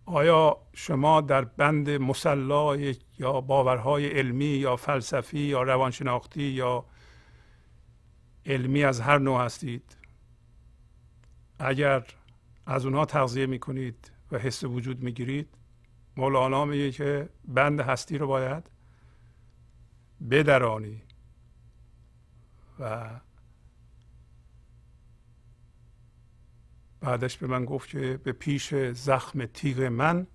[0.06, 2.76] آیا شما در بند مسلا
[3.18, 6.84] یا باورهای علمی یا فلسفی یا روانشناختی یا
[8.46, 9.96] علمی از هر نوع هستید؟
[11.58, 12.06] اگر
[12.66, 15.48] از اونها تغذیه می‌کنید و حس وجود می‌گیرید
[16.16, 18.79] مولانا میگه که بند هستی رو باید
[20.30, 21.02] بدرانی.
[22.78, 23.10] و
[27.00, 30.26] بعدش به من گفت که به پیش زخم تیغ من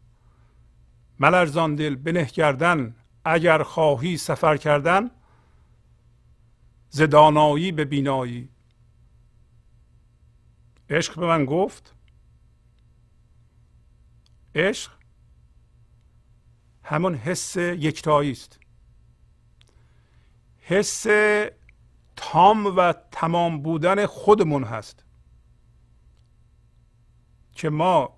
[1.20, 2.96] ملرزان دل بنه کردن
[3.26, 5.12] اگر خواهی سفر کردن
[6.90, 8.50] زدانایی به بینایی.
[10.90, 11.96] عشق به من گفت
[14.56, 14.92] عشق
[16.84, 18.60] همون حس یکتایی است.
[20.68, 21.06] حس
[22.16, 25.06] تام و تمام بودن خودمون هست.
[27.52, 28.18] که ما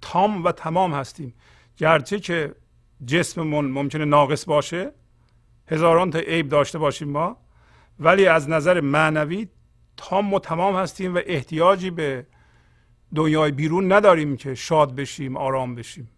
[0.00, 1.34] تام و تمام هستیم.
[1.76, 2.54] گرچه که
[3.06, 4.92] جسممون ممکنه ناقص باشه
[5.66, 7.36] هزاران تا عیب داشته باشیم ما
[7.98, 9.48] ولی از نظر معنوی
[9.96, 12.26] تام و تمام هستیم و احتیاجی به
[13.14, 16.10] دنیای بیرون نداریم که شاد بشیم آرام بشیم.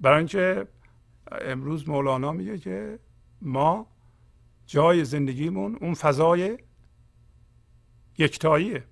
[0.00, 0.66] برای اینکه
[1.32, 2.98] امروز مولانا میگه که
[3.42, 3.86] ما
[4.66, 6.58] جای زندگیمون اون فضای
[8.18, 8.84] یکتاییه.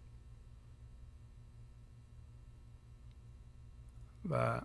[4.31, 4.61] و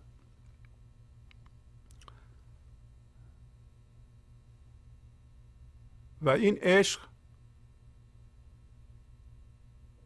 [6.22, 7.00] و این عشق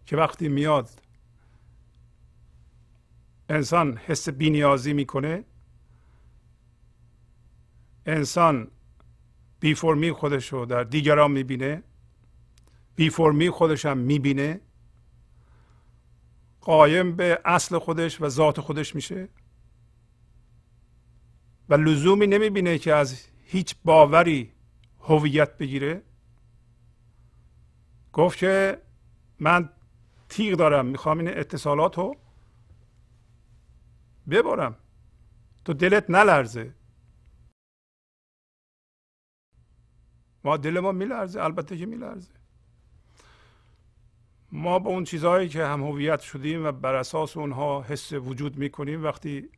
[0.06, 0.90] که وقتی میاد
[3.50, 5.44] انسان حس بینیازی می‌کنه
[8.06, 8.72] انسان
[9.60, 11.84] بی فرمی خودش رو در دیگران می‌بینه
[12.96, 14.62] بی فرمی خودش هم می‌بینه
[16.62, 19.30] قایم به اصل خودش و ذات خودش میشه
[21.70, 24.54] و لزومی نمی‌بینه که از هیچ باوری
[25.00, 26.02] هویت بگیره.
[28.14, 28.82] گفت که
[29.40, 29.70] من
[30.30, 32.16] تیغ دارم می‌خوام این اتصالات رو
[34.30, 34.76] ببرم.
[35.66, 36.74] تو دلت نلرزه.
[40.44, 42.32] ما دل ما میلرزه البته که میلرزه.
[44.52, 49.04] ما با اون چیزهایی که هم هویت شدیم و بر اساس اونها حس وجود می‌کنیم
[49.04, 49.50] وقتی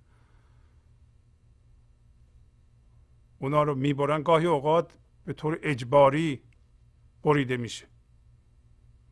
[3.40, 6.42] اونا رو می‌برن گاهی اوقات به طور اجباری
[7.24, 7.88] بریده میشه.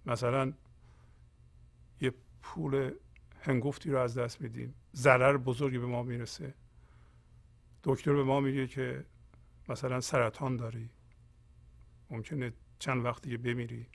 [0.05, 0.53] مثلا
[2.01, 2.91] یه پول
[3.41, 6.53] هنگفتی رو از دست میدیم ضرر بزرگی به ما می‌رسه.
[7.83, 9.05] دکتر به ما میگه که
[9.69, 10.89] مثلا سرطان داری.
[12.13, 13.87] ممکنه چند وقت دیگه بمیری.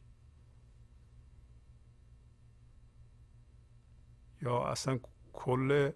[4.42, 5.00] یا اصلا
[5.32, 5.90] کل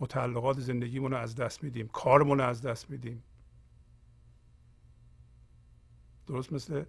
[0.00, 3.22] متعلقات زندگیمون رو از دست میدیم کارمون رو از دست میدیم.
[6.26, 6.84] درست مثل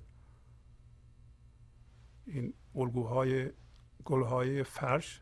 [2.25, 3.51] این الگوهای
[4.05, 5.21] گلهای فرش.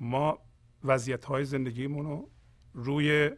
[0.00, 0.38] ما
[0.84, 2.30] وضعیت های زندگیمون رو
[2.74, 3.30] روی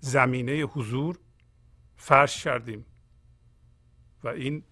[0.00, 1.18] زمینه حضور
[1.96, 2.86] فرش کردیم.
[4.24, 4.64] و این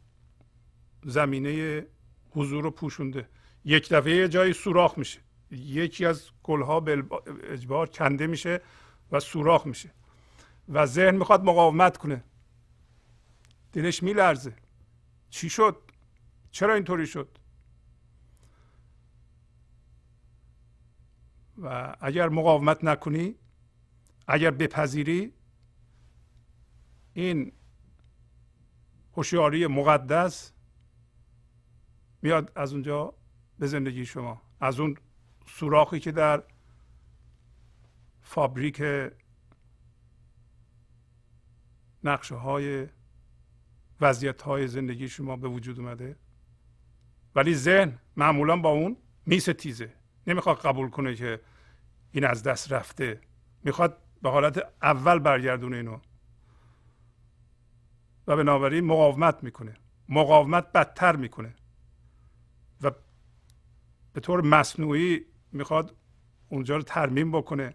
[1.04, 1.86] زمینه
[2.30, 3.28] حضور رو پوشونده.
[3.64, 5.20] یک دفعه یه جایی سوراخ میشه.
[5.50, 7.04] یکی از گلها به
[7.42, 8.60] اجبار کنده میشه
[9.12, 9.90] و سوراخ میشه.
[10.68, 12.24] و ذهن می‌خواد مقاومت کنه.
[13.72, 14.56] دلش میلرزه.
[15.30, 15.82] چی شد؟
[16.50, 17.38] چرا اینطوری شد؟
[21.62, 23.34] و اگر مقاومت نکنی
[24.28, 25.32] اگر بپذیری
[27.12, 27.52] این
[29.16, 30.52] هوشیاری مقدس
[32.22, 33.14] میاد از اونجا
[33.58, 34.42] به زندگی شما.
[34.60, 34.96] از اون
[35.46, 36.42] سوراخی که در
[38.22, 38.82] فابریک
[42.04, 42.86] نقشه های
[44.00, 46.16] وضعیت های زندگی شما به وجود اومده.
[47.34, 48.96] ولی ذهن معمولا با اون
[49.58, 49.94] تیزه
[50.26, 51.40] نمی‌خواد قبول کنه که
[52.12, 53.20] این از دست رفته.
[53.64, 55.98] می‌خواد به حالت اول برگردونه اینو.
[58.26, 59.76] و بنابراین مقاومت می‌کنه.
[60.08, 61.54] مقاومت بدتر می‌کنه.
[62.82, 62.90] و
[64.12, 65.96] به طور مصنوعی می‌خواد
[66.48, 67.74] اونجا رو ترمیم بکنه.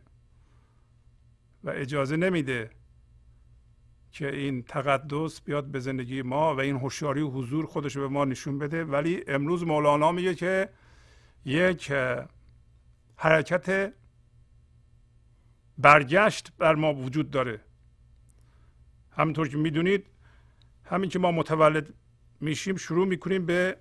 [1.63, 2.69] و اجازه نمیده
[4.11, 8.25] که این تقدس بیاد به زندگی ما و این هوشیاری و حضور خودش به ما
[8.25, 8.83] نشون بده.
[8.85, 10.69] ولی امروز مولانا میگه که
[11.45, 11.93] یک
[13.15, 13.93] حرکت
[15.77, 17.61] برگشت بر ما وجود داره.
[19.11, 20.05] همینطور که می‌دونید
[20.85, 21.93] همین که ما متولد
[22.39, 23.77] میشیم شروع می‌کنیم به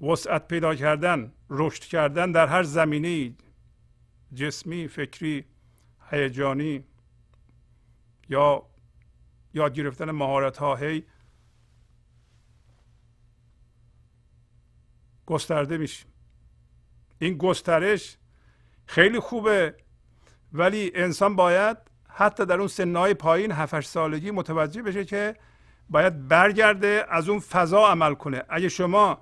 [0.00, 3.34] وسعت پیدا کردن رشد کردن در هر زمینه
[4.34, 5.44] جسمی فکری
[6.10, 6.84] هیجانی
[8.28, 8.66] یا
[9.54, 11.04] یاد گرفتن مهارت ها هی
[15.26, 16.12] گسترده میشیم.
[17.18, 18.18] این گسترش
[18.86, 19.74] خیلی خوبه.
[20.52, 21.76] ولی انسان باید
[22.08, 25.36] حتی در اون سنهای پایین 7 سالگی متوجه بشه که
[25.90, 28.42] باید برگرده از اون فضا عمل کنه.
[28.48, 29.20] اگه شما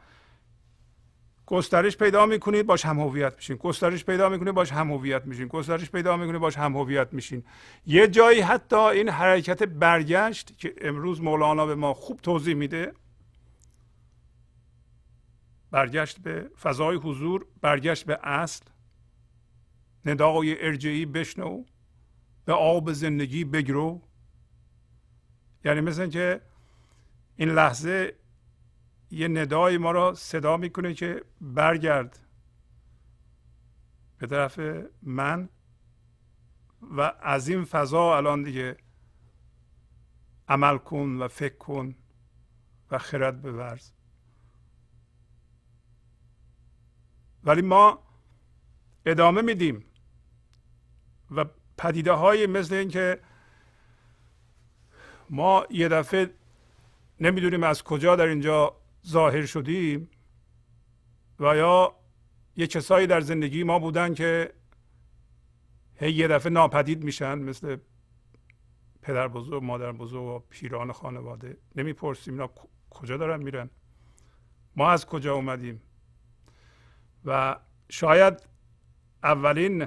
[1.46, 3.56] گسترش پیدا می‌کنید باش هم هویت میشین.
[3.56, 5.46] گسترش پیدا می‌کنید باش هم هویت میشین.
[5.48, 7.44] گسترش پیدا می‌کنید باش هم هویت میشین.
[7.86, 12.92] یه جایی حتی این حرکت برگشت که امروز مولانا به ما خوب توضیح میده.
[15.70, 18.64] برگشت به فضای حضور برگشت به اصل.
[20.06, 21.64] ندای ارجعی بشنو
[22.44, 24.02] به آب زندگی بگرو.
[25.64, 26.40] یعنی مثل که
[27.36, 28.16] این لحظه
[29.10, 32.18] یه ندای ما را صدا می‌کنه که برگرد
[34.18, 34.60] به طرف
[35.02, 35.48] من
[36.82, 38.76] و از این فضا الان دیگه
[40.48, 41.94] عمل کن و فکر کن
[42.90, 43.90] و خرد بورز.
[47.44, 48.02] ولی ما
[49.06, 49.84] ادامه میدیم.
[51.30, 51.44] و
[51.78, 53.20] پدیده های مثل اینکه
[55.30, 56.34] ما یه دفعه
[57.20, 60.10] نمی‌دونیم از کجا در اینجا ظاهر شدیم
[61.40, 61.94] و یا
[62.56, 64.52] یه کسایی در زندگی ما بودن که
[65.94, 67.76] هی یه دفعه ناپدید میشن مثل
[69.02, 71.56] پدر بزرگ مادر بزرگ و پیران خانواده.
[71.76, 72.50] نمی‌پرسیم اینا
[72.90, 73.70] کجا دارن میرن.
[74.76, 75.82] ما از کجا اومدیم؟
[77.24, 77.56] و
[77.88, 78.48] شاید
[79.22, 79.86] اولین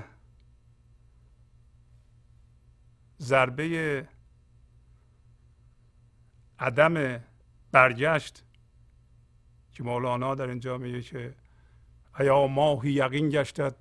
[3.22, 4.08] ضربه
[6.60, 7.24] عدم
[7.72, 8.44] برگشت
[9.72, 11.36] که مولانا در اینجا میگه که
[12.20, 13.76] ایا ماهی یقین گشتد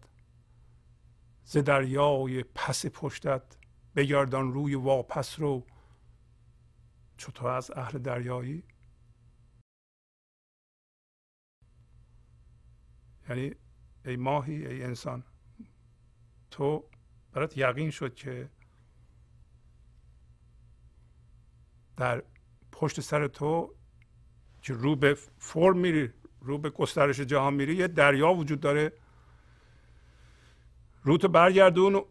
[1.44, 3.42] ز دریای پس پشتت
[3.96, 5.66] بگردان روی واپس رو.
[7.16, 8.62] چطور از اهل دریایی؟
[13.28, 13.54] یعنی
[14.04, 15.24] ای ماهی ای انسان
[16.50, 16.88] تو
[17.32, 18.50] برات یقین شد که
[21.96, 22.22] در
[22.72, 23.74] پشت سر تو
[24.62, 28.92] که رو به فرم میری رو به گسترش جهان میری یه دریا وجود داره.
[31.02, 32.02] رو تو برگردون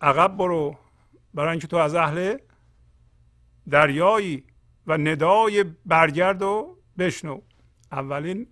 [0.00, 0.76] عقب برو.
[1.34, 2.38] برای اینکه تو از اهل
[3.70, 4.44] دریایی
[4.86, 7.40] و ندای برگرد و بشنو.
[7.92, 8.46] اولین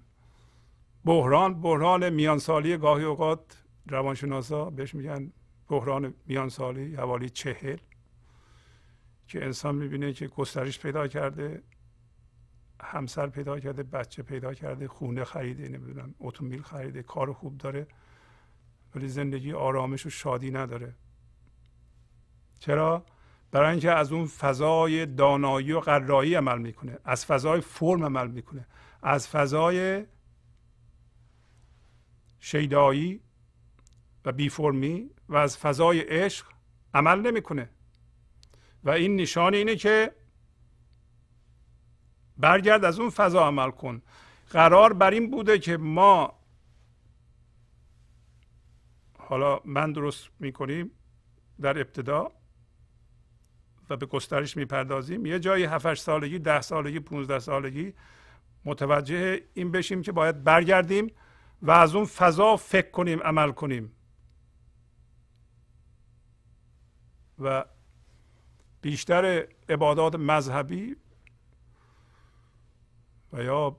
[1.05, 5.33] بحران بحران میانسالی گاهی اوقات روانشناسا بهش میگن
[5.69, 7.77] بحران میانسالی حوالی چهل.
[9.27, 11.63] که انسان می‌بینه که گسترش پیدا کرده
[12.83, 17.87] همسر پیدا کرده بچه پیدا کرده خونه خریده نمی‌دونم اتومبیل خریده کار خوب داره
[18.95, 20.95] ولی زندگی آرامش و شادی نداره.
[22.59, 23.05] چرا؟
[23.51, 28.67] برای اینکه از اون فضای دانایی و قرایی عمل می‌کنه از فضای فرم عمل می‌کنه
[29.03, 30.07] از فضای
[32.41, 33.21] شیدایی
[34.25, 36.47] و بیفرمی و از فضای عشق
[36.95, 37.71] عمل نمی‌کنه.
[38.85, 40.15] و این نشان اینه که
[42.37, 44.03] برگرد از اون فضا عمل کن.
[44.51, 46.39] قرار بر این بوده که ما
[49.19, 50.91] حالا من درست می‌کنیم
[51.61, 52.33] در ابتدا
[53.91, 55.27] و به گسترش می‌پردازیم.
[55.27, 57.95] یه جایی 7 سالگی ده سالگی 15 سالگی
[58.65, 61.13] متوجه این بشیم که باید برگردیم
[61.63, 63.93] و از اون فضا فکر کنیم عمل کنیم.
[67.39, 67.65] و
[68.83, 70.97] بیشتر عبادات مذهبی
[73.33, 73.77] و یا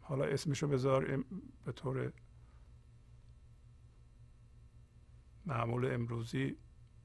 [0.00, 1.24] حالا اسمشو بذار
[1.64, 2.12] به طور
[5.46, 6.56] معمول امروزی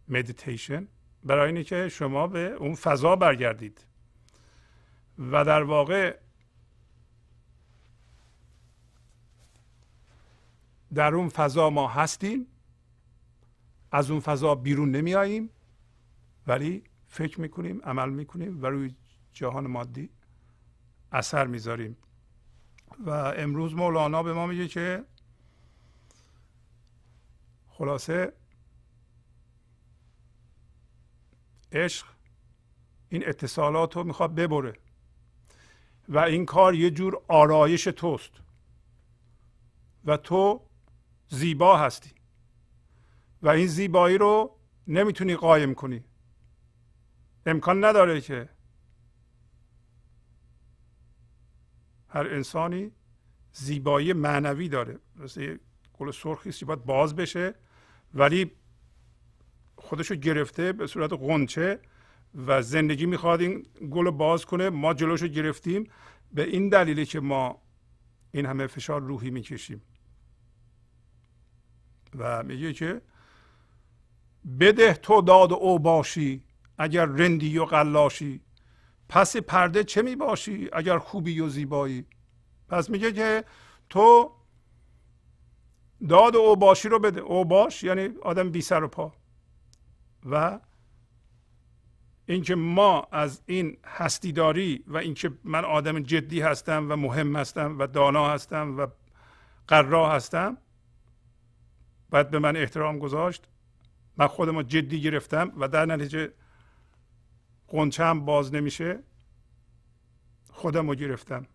[0.07, 0.87] مدیتیشن
[1.23, 3.85] برای اینه که شما به اون فضا برگردید.
[5.17, 6.19] و در واقع
[10.93, 12.47] در اون فضا ما هستیم.
[13.91, 15.49] از اون فضا بیرون نمیاییم
[16.47, 18.95] ولی فکر می‌کنیم عمل می‌کنیم و روی
[19.33, 20.09] جهان مادی
[21.11, 21.97] اثر می‌ذاریم.
[22.99, 25.05] و امروز مولانا به ما میگه که
[27.67, 28.33] خلاصه
[31.71, 32.07] عشق
[33.09, 34.73] این اتصالات رو می‌خواد ببره
[36.09, 38.31] و این کار یه جور آرایش توست
[40.05, 40.61] و تو
[41.27, 42.11] زیبا هستی
[43.41, 44.57] و این زیبایی رو
[44.87, 46.03] نمی‌تونی قایم کنی.
[47.45, 48.49] امکان نداره که
[52.09, 52.91] هر انسانی
[53.53, 54.99] زیبایی معنوی داره.
[55.15, 55.57] مثل
[55.93, 57.55] گل سرخی باید باز بشه
[58.13, 58.51] ولی
[59.75, 61.79] خودشو گرفته به صورت قنچه
[62.47, 64.69] و زندگی می‌خواد این گل باز کنه.
[64.69, 65.89] ما جلوشو گرفتیم
[66.33, 67.61] به این دلیلی که ما
[68.31, 69.81] این همه فشار روحی می‌کشیم.
[72.17, 73.01] و میگه که
[74.59, 76.43] بده تو داد او باشی.
[76.81, 78.41] اگر رندی و قلاشی
[79.09, 82.05] پس پرده چه می باشی اگر خوبی و زیبایی؟
[82.69, 83.43] پس میگه که
[83.89, 84.31] تو
[86.09, 87.19] داد اوباشی رو بده.
[87.19, 89.13] اوباش یعنی آدم بی سر و پا.
[90.25, 90.59] و
[92.25, 97.87] اینکه ما از این هستیداری و اینکه من آدم جدی هستم و مهم هستم و
[97.87, 98.87] دانا هستم و
[99.67, 100.57] قرا هستم
[102.09, 103.47] باید به من احترام گذاشت.
[104.17, 106.33] من خودم جدی گرفتم و در نتیجه
[107.71, 108.99] قنچه هم باز نمیشه.
[110.51, 111.47] خودم رو گرفتم.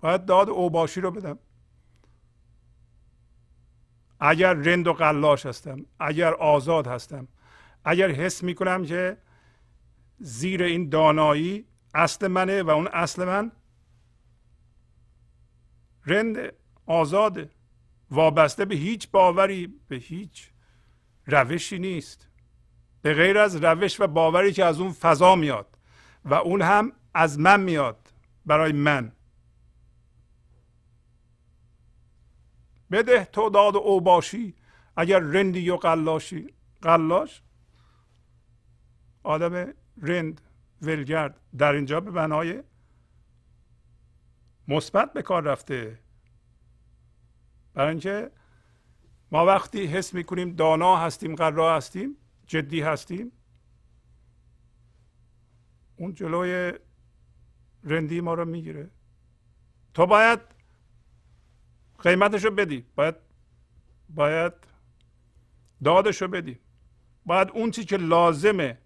[0.00, 1.38] باید داد اوباشی رو بدم.
[4.20, 7.28] اگر رند و قلاش هستم اگر آزاد هستم
[7.84, 9.16] اگر حس می‌کنم که
[10.18, 13.52] زیر این دانایی اصل منه و اون اصل من
[16.06, 16.52] رند
[16.86, 17.50] آزاده
[18.10, 20.50] وابسته به هیچ باوری به هیچ
[21.26, 22.28] روشی نیست.
[23.06, 25.78] به غیر از روش و باوری که از اون فضا میاد
[26.24, 28.12] و اون هم از من میاد
[28.46, 29.12] برای من.
[32.90, 34.54] بده تو داد او باشی
[34.96, 36.54] اگر رندی و قلاشی.
[36.82, 37.42] قلاش؟
[39.22, 40.40] آدم رند
[40.82, 41.40] ولگرد.
[41.58, 42.62] در اینجا به بنای
[44.68, 45.98] مثبت به کار رفته.
[47.74, 48.30] برای اینکه
[49.32, 52.16] ما وقتی حس می‌کنیم دانا هستیم قرا هستیم
[52.46, 53.32] جدی هستیم؟
[55.96, 56.72] اون جلوی
[57.84, 58.90] رندی ما رو می‌گیره.
[59.94, 60.40] تو باید
[61.98, 62.86] قیمتش رو بدی.
[62.94, 63.14] باید
[64.08, 64.52] باید
[65.84, 66.58] دادش رو بدی.
[67.26, 68.78] باید اون چی که لازمه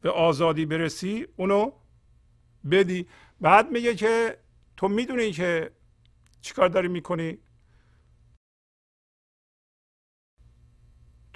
[0.00, 1.72] به آزادی برسی اونو
[2.70, 3.08] بدی.
[3.40, 4.38] بعد میگه که
[4.76, 5.70] تو می‌دونی که
[6.40, 7.38] چیکار داری می‌کنی؟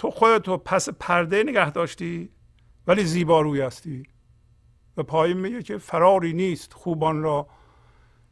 [0.03, 2.31] تو خودتو پس پرده نگه داشتی
[2.87, 4.03] ولی زیبا روی هستی.
[4.97, 7.49] و پایین میگه که فراری نیست خوبان را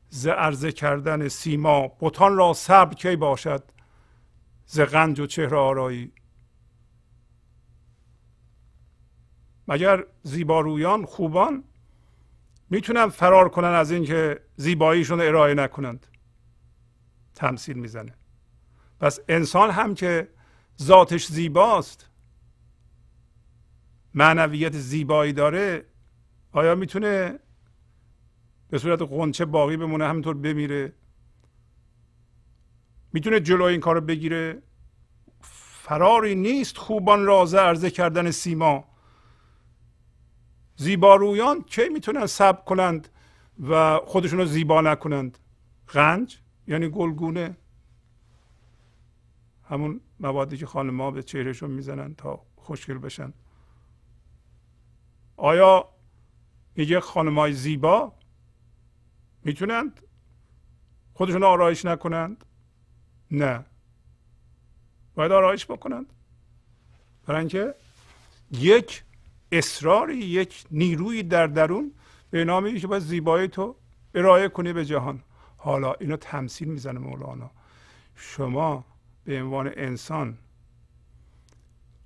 [0.09, 3.65] ز عرضه کردن سیما بتان را صبر کی باشد
[4.67, 6.13] ز غنج و چهره آرایی.
[9.69, 11.65] مگر زیبارویان خوبان
[12.71, 16.07] می‌تونن فرار کنن از اینکه زیباییشون ارائه نکنند؟
[17.35, 18.15] تمثیل می‌زنه.
[19.01, 20.29] پس انسان هم که
[20.83, 22.11] ذاتش زیباست.
[24.15, 25.85] معنویت زیبایی داره.
[26.53, 27.39] آیا می‌تونه
[28.69, 30.93] به صورت قنچه باقی بمونه همینطور بمیره؟
[33.13, 34.63] می‌تونه جلو این کار بگیره؟
[35.83, 38.85] فراری نیست خوبان رازه عرضه کردن سیما.
[40.77, 43.09] زیبارویان کی می‌تونن صبر کنند
[43.69, 45.39] و خودشون رو زیبا نکنند؟
[45.89, 47.57] غنج یعنی گلگونه.
[49.71, 53.33] همون موادی که خانم به چهرهشون می‌زنن تا خوشگل بشن.
[55.37, 55.89] آیا
[56.77, 58.13] میگه خانمای زیبا
[59.45, 60.01] می‌تونند
[61.15, 62.45] خودشون آرایش نکنند؟
[63.31, 63.65] نه.
[65.15, 66.13] باید آرایش بکنند.
[67.27, 67.75] برای اینکه
[68.51, 69.05] یک
[69.53, 71.95] اصراری یک نیروی در درون
[72.31, 73.77] به نامی که باید زیبایی تو
[74.15, 75.23] ارائه کنی به جهان.
[75.57, 77.51] حالا اینو تمثیل می‌زنه مولانا.
[78.15, 78.85] شما
[79.31, 80.39] به عنوان انسان.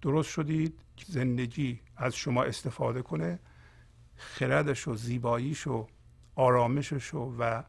[0.02, 3.38] درست شدید که زندگی از شما استفاده کنه
[4.16, 5.86] خردش و زیباییش و
[6.34, 7.62] آرامشش و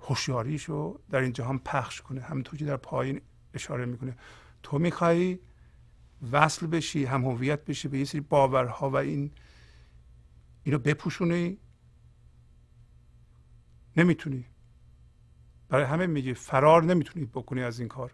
[0.00, 2.20] هوشیاریش رو در این جهان پخش کنه.
[2.20, 3.20] همونطور که در پایین
[3.54, 4.16] اشاره می‌کنه.
[4.62, 5.38] تو می‌خوای
[6.32, 9.30] وصل بشی هم هویت بشی به یه سری باورها و این
[10.64, 11.58] اینو بپوشونی.
[13.96, 14.44] نمی‌تونی.
[15.68, 18.12] برای همه میگه فرار نمی‌تونی بکنی از این کار.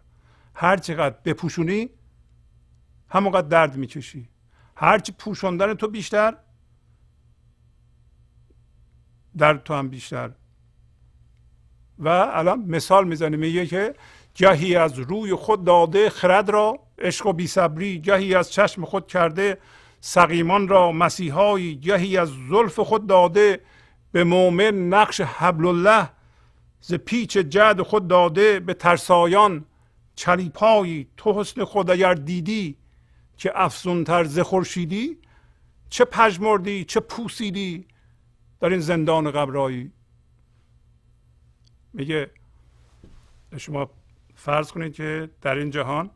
[0.55, 1.89] هر چقدر بپوشونی
[3.09, 4.29] همونقدر درد می‌کشی.
[4.75, 6.37] هرچی پوشوندن تو بیشتر
[9.37, 10.31] در تو هم بیشتر.
[11.99, 13.95] و الان مثال می‌زنه میگه که
[14.35, 19.57] گهی از روی خود داده خرد را عشق و بیصبری گهی از چشم خود کرده
[20.01, 23.61] سقیمان را مسیحایی گهی از زلف خود داده
[24.11, 26.09] به مؤمن نقش حبل الله
[26.85, 29.65] ز پیچ جد خود داده به ترسایان
[30.15, 32.77] چلیپایی تو حسن خود اگر دیدی
[33.37, 35.17] که افزونتر ز خورشیدی
[35.89, 37.87] چه پژمردی چه پوسیدی
[38.59, 39.91] در این زندان قبرایی
[41.93, 42.31] میگه
[43.57, 43.89] شما
[44.35, 46.09] فرض کنید که در این جهان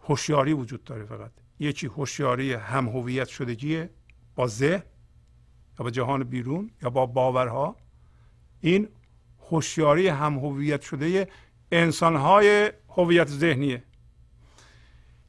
[0.00, 1.30] هوشیاری وجود داره فقط.
[1.58, 3.90] یکی هوشیاری هم هویت شدگیه
[4.34, 4.82] با ذهن
[5.78, 7.76] یا با جهان بیرون یا با باورها.
[8.60, 8.88] این
[9.50, 11.28] هوشیاری هم هویت شده
[11.72, 13.82] انسانهای هویت ذهنیه.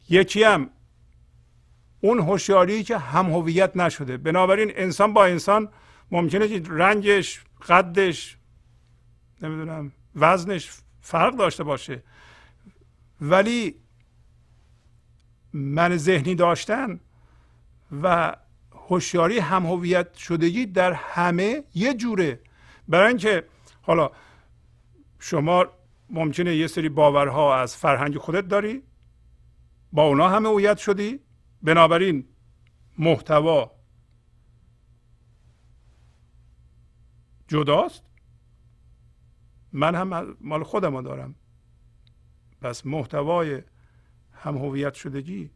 [0.09, 0.69] یکی هم
[2.01, 4.17] اون هوشیاری که هم هویت نشده.
[4.17, 5.69] بنابراین انسان با انسان
[6.11, 8.38] ممکنه که رنگش قدش
[9.41, 10.71] نمی‌دونم وزنش
[11.01, 12.03] فرق داشته باشه.
[13.21, 13.75] ولی
[15.53, 16.99] من ذهنی داشتن
[18.01, 18.36] و
[18.71, 22.39] هوشیاری هم هویت شدگی در همه یه جوره.
[22.90, 23.46] برای اینکه
[23.82, 24.12] حالا
[25.20, 25.66] شما
[26.10, 28.84] ممکنه یه سری باورها از فرهنگ خودت داری
[29.92, 31.20] با اونا همه هویت شدی
[31.62, 32.26] بنابراین
[32.98, 33.72] محتوا
[37.48, 38.04] جداست؟
[39.74, 41.36] من هم مال خودم دارم.
[42.62, 43.62] پس محتوای
[44.32, 45.52] هم هویت شدگی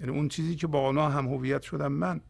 [0.00, 2.20] یعنی اون چیزی که با اونا هم هویت شدم من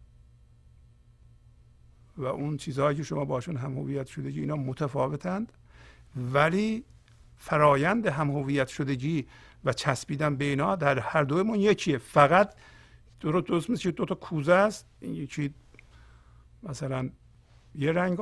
[2.20, 5.52] و اون چیزهایی که شما باشون هم هویت شدگی اینا متفاوتند.
[6.16, 6.84] ولی
[7.36, 9.26] فرایند هم هویت شدگی
[9.64, 11.98] و چسبیدن به اینا در هر دومون یکیه.
[11.98, 12.54] فقط
[13.20, 14.86] درست درست مثل دو تا کوزه است.
[15.00, 15.54] این یکی
[16.62, 17.10] مثلا
[17.74, 18.18] یه رنگ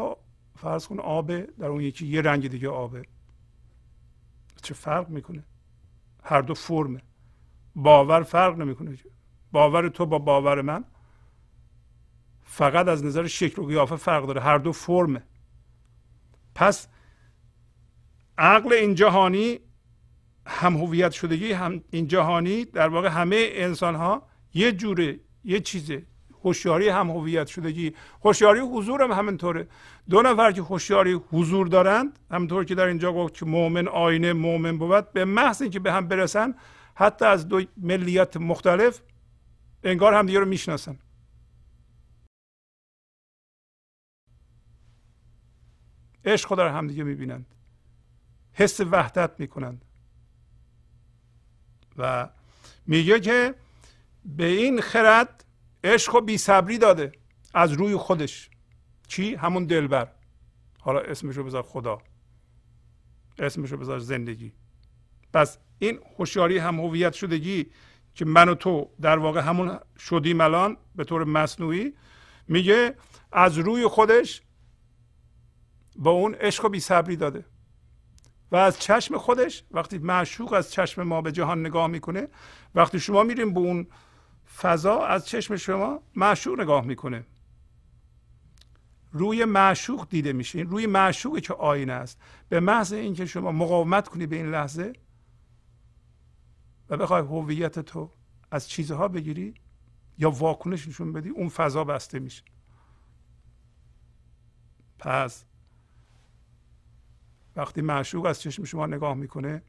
[0.56, 3.02] فرض کن آبه در اون یکی یه رنگ دیگه آبه
[4.62, 5.42] چه فرق می‌کنه؟
[6.22, 7.02] هر دو فرمه.
[7.74, 8.98] باور فرق نمی‌کنه.
[9.52, 10.84] باور تو با باور من.
[12.50, 14.40] فقط از نظر شکل و قیافه فرق داره.
[14.40, 15.22] هر دو فرمه.
[16.54, 16.88] پس
[18.38, 19.60] عقل این جهانی
[20.46, 24.22] هم هویت شدگی هم این جهانی در واقع همه انسان ها
[24.54, 26.06] یه جوره یه چیزه.
[26.44, 27.94] هوشیاری هم هویت شدگی.
[28.24, 29.68] هوشیاری حضور هم همینطوره.
[30.10, 34.78] دو نفر که هوشیاری حضور دارند همونطور که در اینجا گفت که مؤمن آینه مؤمن
[34.78, 36.54] بود به محض اینکه به هم برسن
[36.94, 39.00] حتی از دو ملیت مختلف
[39.84, 40.98] انگار همدیگه رو می‌شناسن.
[46.28, 47.46] عشق در همدیگه می‌بینند.
[48.52, 49.84] حس وحدت می‌کنند.
[51.96, 52.28] و
[52.86, 53.54] میگه که
[54.24, 55.44] به این خرد
[55.84, 57.12] عشق و بیصبری داده
[57.54, 58.50] از روی خودش.
[59.08, 60.08] چی؟ همون دلبر.
[60.80, 61.98] حالا اسمشو بذار خدا.
[63.38, 64.52] اسمشو بذار زندگی.
[65.32, 67.66] پس این هوشیاری هم هویت شدگی
[68.14, 71.94] که من و تو در واقع همون شدیم الان به طور مصنوعی
[72.48, 72.94] میگه
[73.32, 74.42] از روی خودش
[75.98, 77.44] با اون عشق و بیصبری داده.
[78.52, 82.28] و از چشم خودش وقتی معشوق از چشم ما به جهان نگاه می‌کنه
[82.74, 83.86] وقتی شما میریم به اون
[84.56, 87.26] فضا از چشم شما معشوق نگاه می‌کنه.
[89.12, 90.58] روی معشوق دیده میشه.
[90.58, 92.20] روی معشوقی که آینه است.
[92.48, 94.92] به محض اینکه شما مقاومت کنی به این لحظه
[96.88, 98.12] و بخوای هویت تو
[98.50, 99.54] از چیزها بگیری
[100.18, 102.42] یا واکنش نشون بدی اون فضا بسته میشه.
[104.98, 105.44] پس
[107.58, 109.62] وقتی معشوق از چشم شما نگاه می‌کنه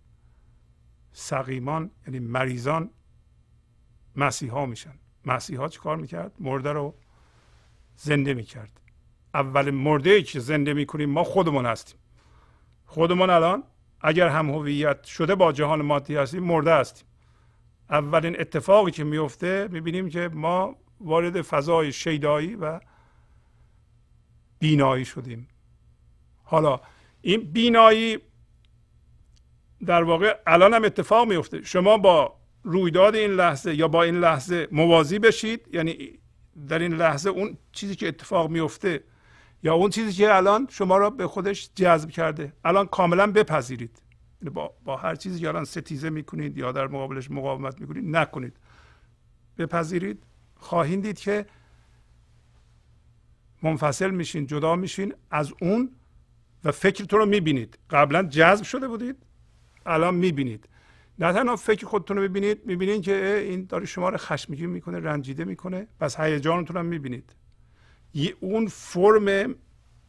[1.12, 2.90] سقیمان یعنی مریضان
[4.16, 4.94] مسیحا میشن.
[5.26, 6.96] مسیحا چی کار می‌کرد؟ مرده رو
[7.96, 8.82] زنده می‌کرد.
[9.34, 12.00] اول مرده ای که زنده می‌کنیم ما خودمون هستیم.
[12.86, 13.64] خودمون الان
[14.02, 17.08] اگر هم هویت شده با جهان مادی هستیم مرده هستیم.
[17.90, 22.80] اولین اتفاقی که میفته می‌بینیم که ما وارد فضای شیدایی و
[24.60, 25.48] بینایی شدیم.
[26.44, 26.80] حالا
[27.22, 28.18] این بینایی
[29.86, 31.62] در واقع الان هم اتفاق میفته.
[31.64, 36.20] شما با رویداد این لحظه یا با این لحظه موازی بشید یعنی
[36.68, 39.04] در این لحظه اون چیزی که اتفاق میفته
[39.64, 44.02] یا اون چیزی که الان شما را به خودش جذب کرده الان کاملا بپذیرید.
[44.42, 48.58] یعنی با, با هر چیزی که الان ستیزه می‌کنید یا در مقابلش مقاومت می‌کنید نکنید.
[49.58, 50.24] بپذیرید.
[50.56, 51.46] خواهید دید که
[53.64, 55.92] منفصل میشین جدا میشین از اون
[56.64, 57.80] و فکرتون رو می‌بینید.
[57.90, 59.16] قبلا جذب شده بودید
[59.86, 60.70] الان می‌بینید.
[61.20, 65.46] نه تنها فکر خودتون رو می‌بینید می‌بینید که این داره شما رو خشمگین می‌کنه رنجیده
[65.46, 65.88] می‌کنه.
[66.00, 67.36] پس هیجانتون هم می‌بینید.
[68.40, 69.56] اون فرم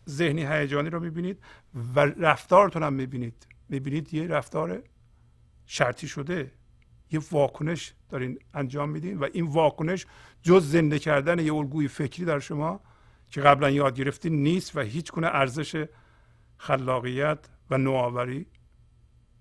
[0.09, 1.39] ذهنی هیجانی رو می‌بینید
[1.95, 3.47] و رفتارتون هم می‌بینید.
[3.69, 4.83] می‌بینید یه رفتار
[5.67, 6.53] شرطی شده.
[7.13, 10.07] یه واکنش دارین انجام میدین و این واکنش
[10.43, 12.81] جز زنده کردن یه الگوی فکری در شما
[13.31, 15.85] که قبلا یاد گرفتین نیست و هیچ گونه ارزش
[16.61, 17.39] خلاقیت
[17.71, 18.47] و نوآوری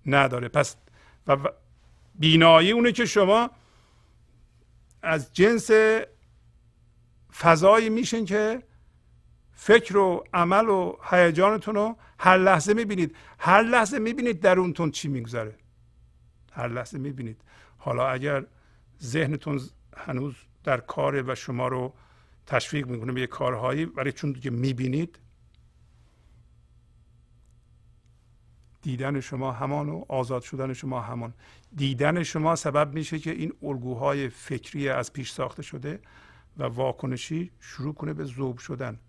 [0.06, 0.48] نداره.
[0.48, 0.76] پس
[1.26, 1.36] و
[2.14, 3.50] بینایی اونه که شما
[5.02, 5.70] از جنس
[7.38, 8.62] فضایی میشین که
[9.52, 13.16] فکر و عمل و هیجانتون رو هر لحظه می‌بینید.
[13.38, 15.54] هر لحظه می‌بینید درونتون چی میگذره.
[16.52, 17.42] هر لحظه می‌بینید.
[17.78, 18.46] حالا اگر
[19.02, 19.60] ذهنتون
[19.96, 21.94] هنوز در کار و شما رو
[22.46, 25.18] تشویق می‌کنه به کارهایی ولی چون دیگه می‌بینید
[28.82, 31.34] دیدن شما همان و آزاد شدن شما همان.
[31.76, 36.00] دیدن شما سبب میشه که این الگوهای فکری از پیش ساخته شده
[36.56, 39.00] و واکنشی شروع کنه به ذوب شدن.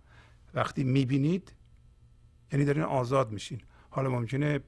[0.54, 1.54] وقتی می‌بینید
[2.52, 3.62] یعنی دارین آزاد میشین.
[3.90, 4.60] حالا ممکنه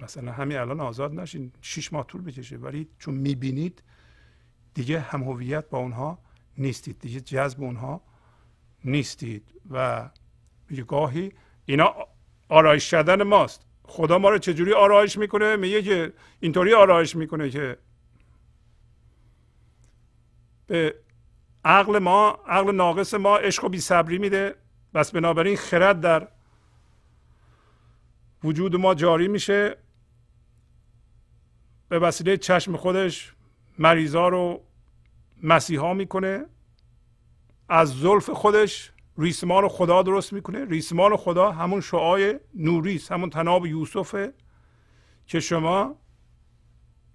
[0.00, 3.82] مثلا همین الان آزاد نشین شیش ماه طول بکشه ولی چون می‌بینید
[4.74, 6.18] دیگه هم هویت با اونها
[6.58, 6.98] نیستید.
[6.98, 8.02] دیگه جذب اونها
[8.84, 9.54] نیستید.
[9.70, 10.10] و
[10.86, 11.32] گاهی
[11.68, 11.94] اینا
[12.48, 13.66] آرایش کردن ماست.
[13.82, 17.78] خدا ما رو چجوری آرایش می‌کنه؟ میگه که اینطوری آرایش می‌کنه که
[20.66, 20.94] به
[21.64, 24.54] عقل ما عقل ناقص ما عشق و صبری میده.
[24.94, 26.28] بس بنابراین خرد در
[28.44, 29.76] وجود ما جاری میشه.
[31.88, 33.34] به وسیله چشم خودش
[33.78, 34.64] مریضا رو
[35.42, 36.46] مسیحا می‌کنه.
[37.68, 40.64] از زلف خودش ریسمان خدا درست می‌کنه.
[40.64, 44.34] ریسمان خدا همون شعای نوری همون تناب یوسفه
[45.26, 45.96] که شما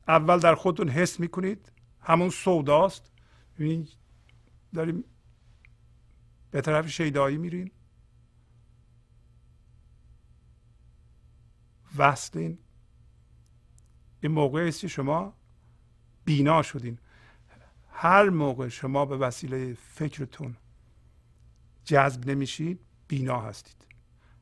[0.08, 1.72] اول در خودتون حس می‌کنید.
[2.01, 3.12] همون سوداست.
[3.56, 3.89] ببینید
[4.74, 5.04] داریم
[6.51, 7.72] به طرف شیدایی میرین.
[11.97, 12.58] وصلین.
[14.22, 15.34] این موقع است که شما
[16.26, 16.99] بینا شدین.
[17.91, 20.56] هر موقع شما به وسیله فکرتون
[21.86, 23.88] جذب نمیشید بینا هستید.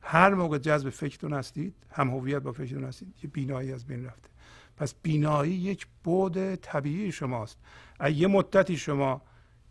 [0.00, 4.28] هر موقع جذب فکرتون هستید هم هویت با فکرتون هستید یه بینایی از بین رفته.
[4.76, 7.58] پس بینایی یک بود طبیعی شماست.
[8.00, 9.22] اگه یه مدتی شما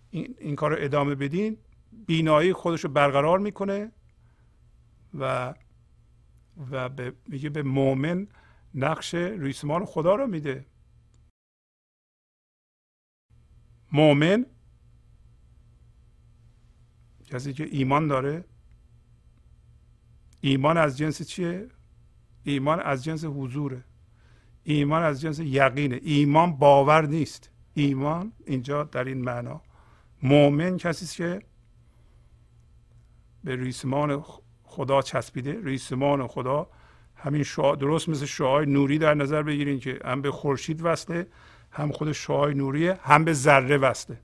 [0.10, 1.58] این, این کار رو ادامه بدین
[2.08, 3.92] بینایی خودش رو برقرار می‌کنه
[5.20, 5.54] و
[6.72, 8.28] و به میگه به مؤمن
[8.76, 10.66] نقش ریسمان خدا رو میده.
[13.92, 14.46] مؤمن
[17.32, 18.44] کسی که ایمان داره
[20.42, 21.68] ایمان از جنس چیه؟
[22.44, 23.84] ایمان از جنس حضوره.
[24.64, 26.00] ایمان از جنس یقینه.
[26.04, 27.50] ایمان باور نیست.
[27.74, 29.62] ایمان اینجا در این معنا.
[30.24, 31.42] مؤمن کسی است که
[33.44, 34.24] به ریسمان
[34.64, 35.60] خدا چسبیده.
[35.64, 36.68] ریسمان خدا
[37.16, 41.28] همین شعا درست مثل شعای نوری در نظر بگیرین که هم به خورشید وصله
[41.72, 44.18] هم خود شعای نوریه هم به ذره وصله.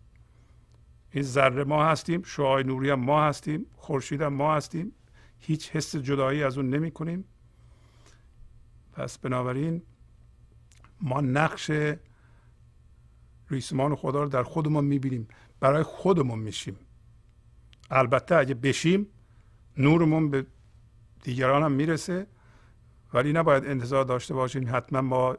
[1.18, 4.92] این ذره ما هستیم شعای نوری هم ما هستیم خورشید هم ما هستیم.
[5.40, 7.26] هیچ حس جدایی از اون نمی کنیم.
[8.94, 9.82] پس بنابراین
[11.02, 11.72] ما نقش
[13.50, 15.28] ریسمان خدا رو در خودمون می‌بینیم.
[15.60, 16.78] برای خودمون میشیم.
[17.90, 19.08] البته اگه بشیم
[19.78, 20.46] نورمون به
[21.24, 22.28] دیگران هم می‌رسه.
[23.14, 25.38] ولی نباید انتظار داشته باشیم حتما ما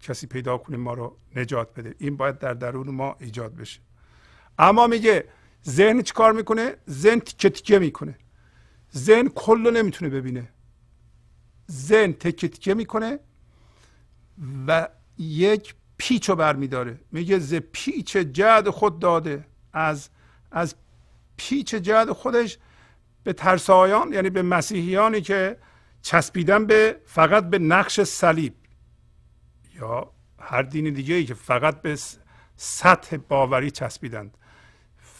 [0.00, 1.94] کسی پیدا کنیم ما رو نجات بده.
[1.98, 3.80] این باید در درون ما ایجاد بشه.
[4.58, 5.28] اما میگه
[5.68, 8.18] ذهن کار می‌کنه؟ ذهن تکه تکه می‌کنه.
[8.96, 10.48] ذهن کل رو نمی‌تونه ببینه.
[11.70, 13.18] ذهن تکه تکه می‌کنه
[14.66, 14.88] و
[15.18, 17.00] یک پیچ رو برمیداره.
[17.12, 19.46] میگه ز پیچ جد خود داده.
[19.72, 20.08] از
[20.50, 20.74] از
[21.36, 22.58] پیچ جد خودش
[23.24, 25.58] به ترسایان یعنی به مسیحیانی که
[26.02, 28.54] چسبیدن به فقط به نقش صلیب.
[29.74, 31.98] یا هر دین دیگه ای که فقط به
[32.56, 34.36] سطح باوری چسبیدند.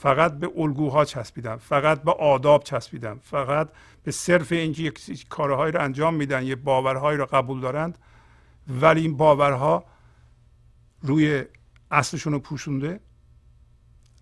[0.05, 3.68] فقط به الگوها چسبیدن فقط به آداب چسبیدن فقط
[4.02, 7.98] به صرف اینکه یک کارهایی رو انجام میدن یه باورهایی رو قبول دارند
[8.68, 9.84] ولی این باورها
[11.02, 11.44] روی
[11.90, 13.00] اصلشون رو پوشونده.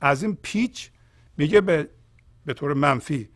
[0.01, 0.91] از این پیچ
[1.37, 1.89] میگه به
[2.47, 3.29] به طور منفی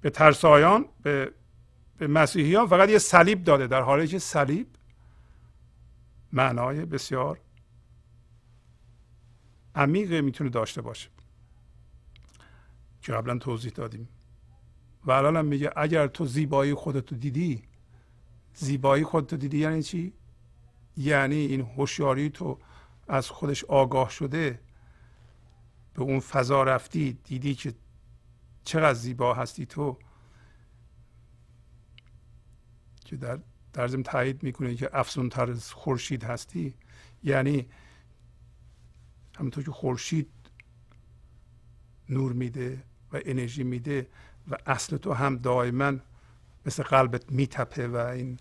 [0.00, 1.32] به ترسایان به
[1.98, 4.66] به مسیحیان فقط یه صلیب داده در حالی که صلیب
[6.32, 7.40] معنای بسیار
[9.74, 11.15] عمیق می‌تونه داشته باشه.
[13.06, 14.08] که قبلا توضیح دادیم.
[15.04, 17.62] و الان میگه اگر تو زیبایی خودتو دیدی
[18.54, 20.12] زیبایی خودتو دیدی یعنی چی؟
[20.96, 22.58] یعنی این هوشیاری تو
[23.08, 24.60] از خودش آگاه شده
[25.94, 27.74] به اون فضا رفتی دیدی که
[28.64, 29.98] چقدر زیبا هستی تو
[33.04, 33.38] که در
[33.72, 36.74] در تایید می‌کنه که افزون تر از خورشید هستی.
[37.24, 37.68] یعنی
[39.38, 40.30] همونطور که خورشید
[42.08, 42.82] نور میده
[43.24, 44.06] انرژی میده
[44.50, 45.92] و اصل تو هم دائما
[46.66, 48.38] مثل قلبت میتپه و این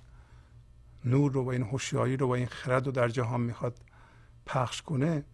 [1.05, 3.79] نور رو و این هوشیاری رو و این خرد رو در جهان می‌خواد
[4.45, 5.25] پخش کنه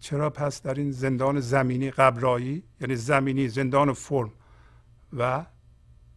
[0.00, 4.32] چرا پس در این زندان زمینی قبرایی یعنی زمینی زندان فرم
[5.12, 5.46] و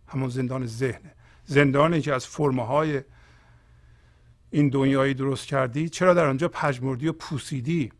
[0.07, 3.01] همون زندان ذهنه زندانی که از فرمهای
[4.51, 7.91] این دنیایی درست کردی چرا در آنجا پژمردی و پوسیدی؟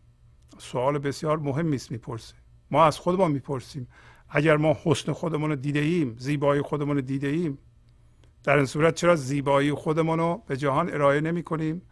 [0.58, 2.34] سوال بسیار مهمی است می‌پرسه.
[2.72, 3.88] ما از خودمان می‌پرسیم.
[4.28, 7.58] اگر ما حسن خودمون رو دیده ایم زیبایی خودمون رو دیده ایم
[8.44, 11.82] در این صورت چرا زیبایی خودمون رو به جهان ارائه نمی کنیم؟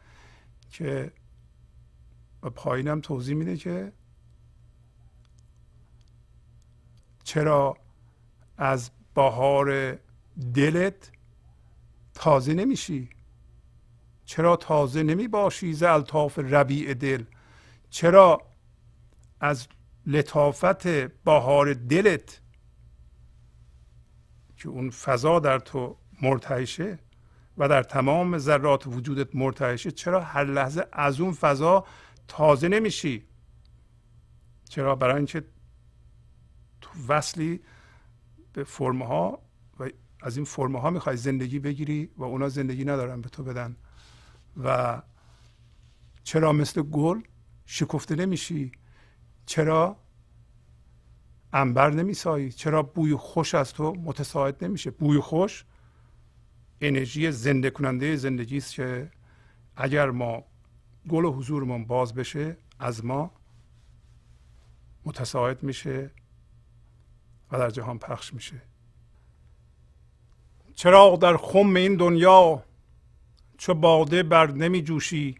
[0.71, 1.13] که
[2.55, 3.93] پایینم توضیح میده که
[7.25, 7.77] چرا
[8.57, 9.99] از بهار
[10.55, 11.13] دلت
[12.15, 13.09] تازه نمیشی؟
[14.25, 17.25] چرا تازه نمی باشی ز الطاف ربیع دل؟
[17.91, 18.43] چرا
[19.41, 19.69] از
[20.07, 20.87] لطافت
[21.25, 22.41] بهار دلت
[24.57, 26.99] که اون فضا در تو مرتعشه
[27.59, 31.85] و در تمام ذرات وجودت مرتعشه چرا هر لحظه از اون فضا
[32.29, 33.25] تازه نمیشی؟
[34.69, 35.45] چرا؟ برای اینکه
[36.81, 37.61] تو وصلی
[38.53, 39.43] به فرمها
[39.81, 39.89] و
[40.23, 43.77] از این فرمها می‌خوای زندگی بگیری و اونا زندگی ندارن به تو بدن.
[44.65, 45.03] و
[46.25, 47.21] چرا مثل گل
[47.67, 48.73] شکفته نمیشی؟
[49.51, 49.97] چرا
[51.53, 55.65] انبر نمیسایی؟ چرا بوی خوش از تو متساعد نمیشه؟ بوی خوش
[56.81, 59.11] انرژی زنده کننده زندگی است که
[59.77, 60.45] اگر ما
[61.09, 63.31] گل و حضورمون باز بشه از ما
[65.05, 66.11] متساعد میشه
[67.53, 68.63] و در جهان پخش میشه.
[70.75, 72.63] چرا در خم این دنیا
[73.59, 75.39] چو باده بر نمی جوشی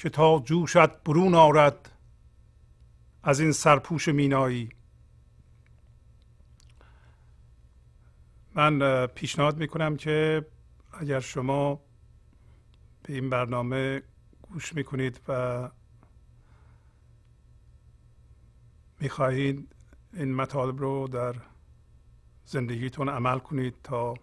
[0.00, 1.92] که تا جوشت برون آرد
[3.22, 4.68] از این سرپوش مینایی.
[8.54, 10.46] من پیشنهاد می‌کنم که
[10.92, 11.80] اگر شما
[13.02, 14.02] به این برنامه
[14.42, 15.70] گوش می‌کنید و
[19.00, 19.74] می‌خواهید
[20.12, 21.34] این مطالب رو در
[22.44, 24.14] زندگیتون عمل کنید تا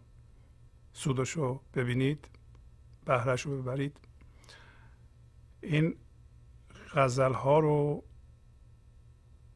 [0.94, 2.30] سودش رو ببینید
[3.06, 4.07] بهرش رو ببرید.
[5.62, 5.96] این
[6.94, 8.04] غزل ها رو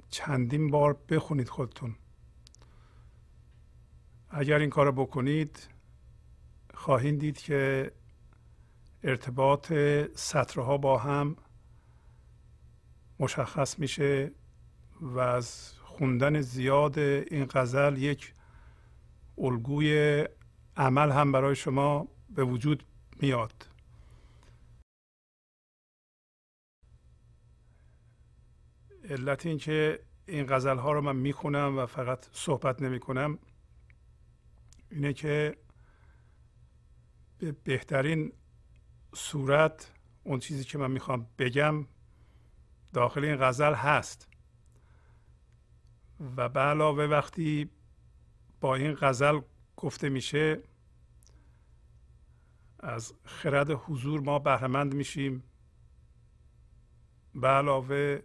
[0.10, 1.95] چندین بار بخونید خودتون.
[4.30, 5.68] اگر این کار بکنید
[6.74, 7.91] خواهید دید که
[9.04, 9.74] ارتباط
[10.16, 11.36] سطرها با هم
[13.20, 14.32] مشخص میشه
[15.02, 18.34] و از خوندن زیاد این غزل یک
[19.38, 20.26] الگوی
[20.78, 22.84] عمل هم برای شما به وجود
[23.20, 23.71] میاد.
[29.12, 33.39] علت اینکه این غزل ها رو من می‌خونم و فقط صحبت نمی کنم
[34.89, 35.57] اینه که
[37.38, 38.34] به بهترین
[39.16, 39.91] صورت
[40.24, 41.88] اون چیزی که من می‌خوام بگم
[42.93, 44.28] داخل این غزل هست.
[46.38, 47.70] و به علاوه وقتی
[48.62, 49.39] با این غزل
[49.78, 50.64] گفته میشه
[52.80, 55.43] از خرد حضور ما بهرهمند میشیم.
[57.36, 58.20] به علاوه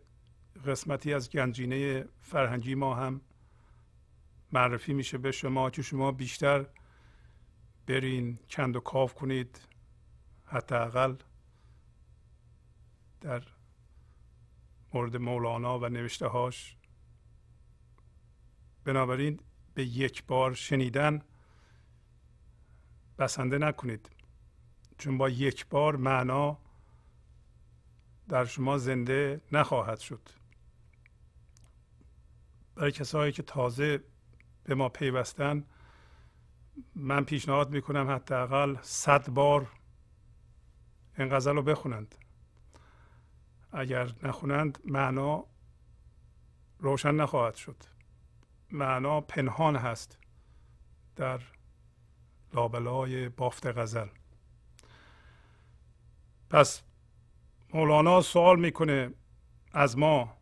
[0.56, 3.20] قسمتی از گنجینه فرهنگی ما هم
[4.52, 6.66] معرفی میشه به شما که شما بیشتر
[7.86, 9.60] برین کند و کاف کنید
[10.44, 11.14] حداقل
[13.20, 13.42] در
[14.94, 16.76] مورد مولانا و نوشته هاش
[18.84, 19.40] بنابراین
[19.74, 21.22] به یک بار شنیدن
[23.18, 24.10] بسنده نکنید.
[24.98, 26.58] چون با یک بار معنا
[28.28, 30.28] در شما زنده نخواهد شد.
[32.76, 34.04] برای کسایی که تازه
[34.64, 35.64] به ما پیوستن
[36.94, 39.66] من پیشنهاد می‌کنم حداقل صد بار
[41.18, 42.14] این غزل رو بخونند.
[43.72, 45.44] اگر نخونند معنا
[46.78, 47.76] روشن نخواهد شد.
[48.70, 50.18] معنا پنهان هست
[51.16, 51.40] در
[52.54, 54.08] لابلای بافت غزل.
[56.50, 56.82] پس
[57.74, 59.10] مولانا سوال می‌کنه
[59.72, 60.36] از ما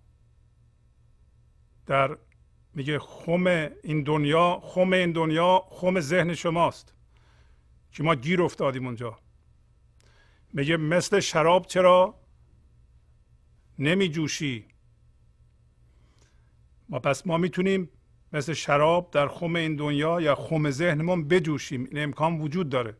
[1.86, 2.18] در
[2.74, 3.46] میگه خم
[3.82, 6.94] این دنیا خم این دنیا خم ذهن شماست
[7.92, 9.18] که ما گیر افتادیم اونجا.
[10.52, 12.14] میگه مثل شراب چرا
[13.78, 14.64] نمی جوشی
[16.88, 17.90] ما پس ما می‌تونیم
[18.32, 21.84] مثل شراب در خم این دنیا یا خم ذهنمون بجوشیم.
[21.84, 22.96] این امکان وجود داره.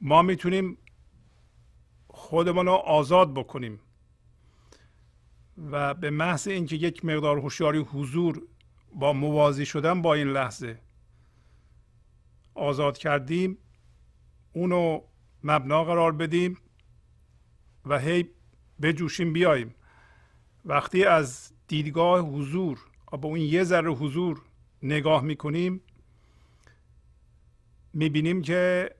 [0.00, 0.78] ما می‌تونیم
[2.08, 3.80] خودمون رو آزاد بکنیم.
[5.58, 8.42] و به محض اینکه یک مقدار هوشیاری حضور
[8.94, 10.78] با موازی شدن با این لحظه
[12.54, 13.58] آزاد کردیم
[14.52, 15.00] اونو
[15.44, 16.58] مبنا قرار بدیم
[17.86, 18.30] و هی
[18.82, 19.74] بجوشیم بیاییم.
[20.64, 22.78] وقتی از دیدگاه حضور
[23.10, 24.42] با اون یه ذره حضور
[24.82, 25.80] نگاه می‌کنیم
[27.92, 28.90] می‌بینیم که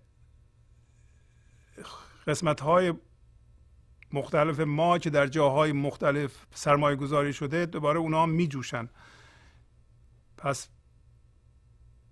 [2.26, 2.94] قسمت های
[4.12, 8.88] مختلف ما که در جاهای مختلف سرمایه گذاری شده دوباره اونا می جوشن
[10.36, 10.68] پس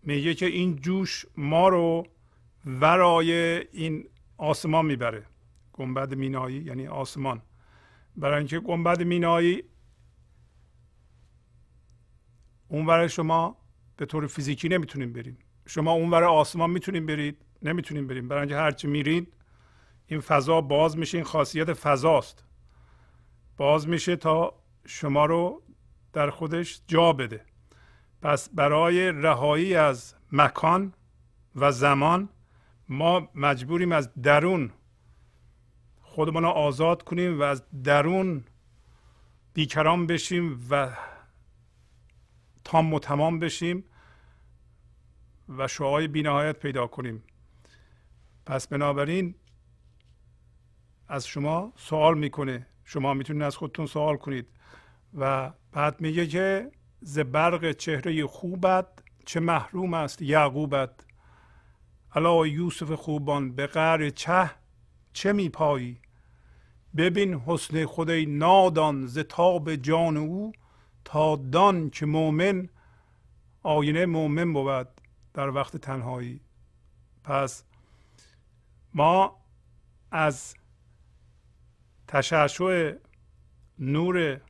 [0.03, 2.07] میگه که این جوش ما رو
[2.66, 3.32] ورای
[3.72, 5.26] این آسمان می‌بره.
[5.72, 7.42] گنبد مینایی یعنی آسمان.
[8.16, 9.62] برای اینکه گنبد مینایی
[12.68, 13.57] اونور شما
[13.96, 18.86] به طور فیزیکی نمی‌تونیم بریم شما اونور آسمان می‌تونیم برید نمی‌تونیم بریم برای اینکه هرچی
[18.86, 19.32] میرید
[20.11, 22.44] این فضا باز میشه این خاصیت فضاست.
[23.56, 24.54] باز میشه تا
[24.86, 25.62] شما رو
[26.12, 27.44] در خودش جا بده.
[28.22, 30.94] پس برای رهایی از مکان
[31.56, 32.28] و زمان
[32.88, 34.72] ما مجبوریم از درون
[36.00, 38.44] خودمان رو آزاد کنیم و از درون
[39.54, 40.96] بیکران بشیم و
[42.64, 43.84] تام و تمام بشیم
[45.48, 47.22] و شعای بینهایت پیدا کنیم.
[48.46, 49.34] پس بنابراین
[51.11, 52.66] از شما سوال می‌کنه.
[52.84, 54.46] شما می‌تونید از خودتون سوال کنید.
[55.14, 58.86] و بعد میگه که ز برق چهره خوبت
[59.26, 60.90] چه محروم است یعقوبت.
[62.14, 64.50] الا یوسف خوبان به قعر چه
[65.12, 66.00] چه میپایی؟
[66.96, 70.52] ببین حسن خدای نادان ز تاب جان او
[71.04, 72.68] تا دان که مؤمن
[73.62, 74.88] آینه مؤمن بود
[75.34, 76.40] در وقت تنهایی.
[77.24, 77.64] پس
[78.94, 79.36] ما
[80.11, 80.54] از
[82.11, 82.94] تشعشع
[83.78, 84.40] نور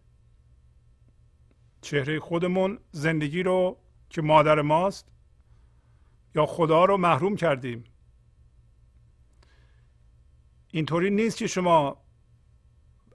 [1.80, 3.76] چهره خودمون زندگی رو
[4.10, 5.08] که مادر ماست
[6.34, 7.84] یا خدا رو محروم کردیم.
[10.72, 12.02] اینطوری نیست که شما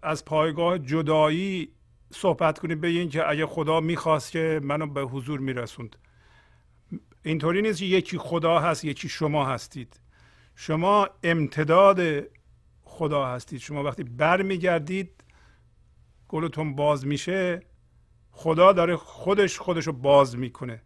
[0.04, 1.72] از پایگاه جدایی
[2.12, 5.96] صحبت کنید به که اگه خدا می‌خواست که منو به حضور میرسوند.
[7.24, 10.00] اینطوری نیست که یکی خدا هست یکی شما هستید.
[10.56, 12.00] شما امتداد
[12.96, 13.60] خدا هستید.
[13.60, 15.24] شما وقتی برمیگردید
[16.28, 17.62] گلتون باز میشه
[18.32, 20.82] خدا داره خودش خودش رو باز می‌کنه.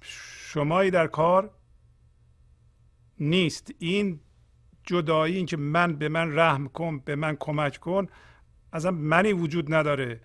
[0.00, 1.50] شمایی در کار
[3.20, 3.70] نیست.
[3.78, 4.20] این
[4.82, 8.06] جدایی این که من به من رحم کن به من کمک کن
[8.72, 10.20] اصلا منی وجود نداره.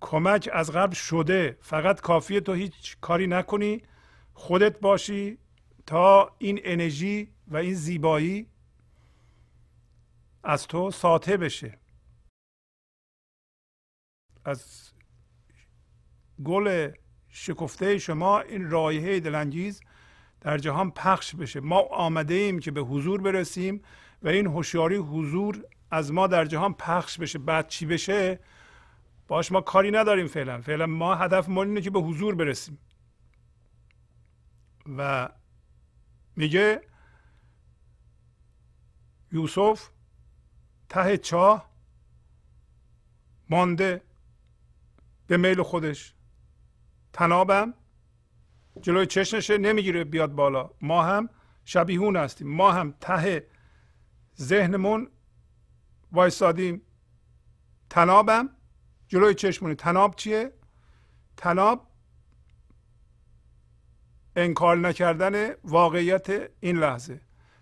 [0.00, 1.56] کمک از قبل شده.
[1.60, 3.82] فقط کافیه تو هیچ کاری نکنی.
[4.34, 5.38] خودت باشی
[5.86, 8.46] تا این انرژی و این زیبایی
[10.44, 11.78] از تو ساطع بشه.
[14.44, 14.90] از
[16.44, 16.92] گل
[17.28, 19.80] شکفته شما این رایحه دلانگیز
[20.40, 21.60] در جهان پخش بشه.
[21.60, 23.82] ما آمده ایم که به حضور برسیم
[24.22, 27.38] و این هوشیاری حضور از ما در جهان پخش بشه.
[27.38, 28.40] بعد چی بشه؟
[29.28, 30.60] باش ما کاری نداریم فعلا.
[30.60, 32.78] فعلا ما هدف ما اینه که به حضور برسیم.
[34.98, 35.28] و
[36.36, 36.80] میگه
[39.32, 39.93] یوسف
[40.94, 41.70] ته چاه
[43.50, 44.02] مانده
[45.26, 46.14] به میل خودش.
[47.12, 47.74] تنابم
[48.82, 50.70] جلوی چشمشه نمی‌گیره بیاد بالا.
[50.80, 51.30] ما هم
[51.64, 52.48] شبیهون هستیم.
[52.48, 53.46] ما هم ته
[54.40, 55.10] ذهنمون
[56.12, 56.82] وایسادیم.
[57.90, 58.48] تنابم
[59.08, 59.74] جلوی چشمونه.
[59.74, 60.52] تناب چیه؟
[61.36, 61.90] تناب
[64.36, 67.20] انکار نکردن واقعیت این لحظه.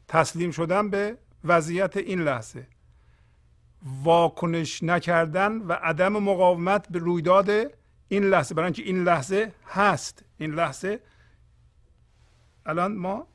[0.08, 2.66] تسلیم شدن به وضعیت این لحظه.
[4.02, 7.50] واکنش نکردن و عدم مقاومت به رویداد
[8.08, 11.00] این لحظه برای اینکه این لحظه هست این لحظه
[12.66, 13.26] الان ما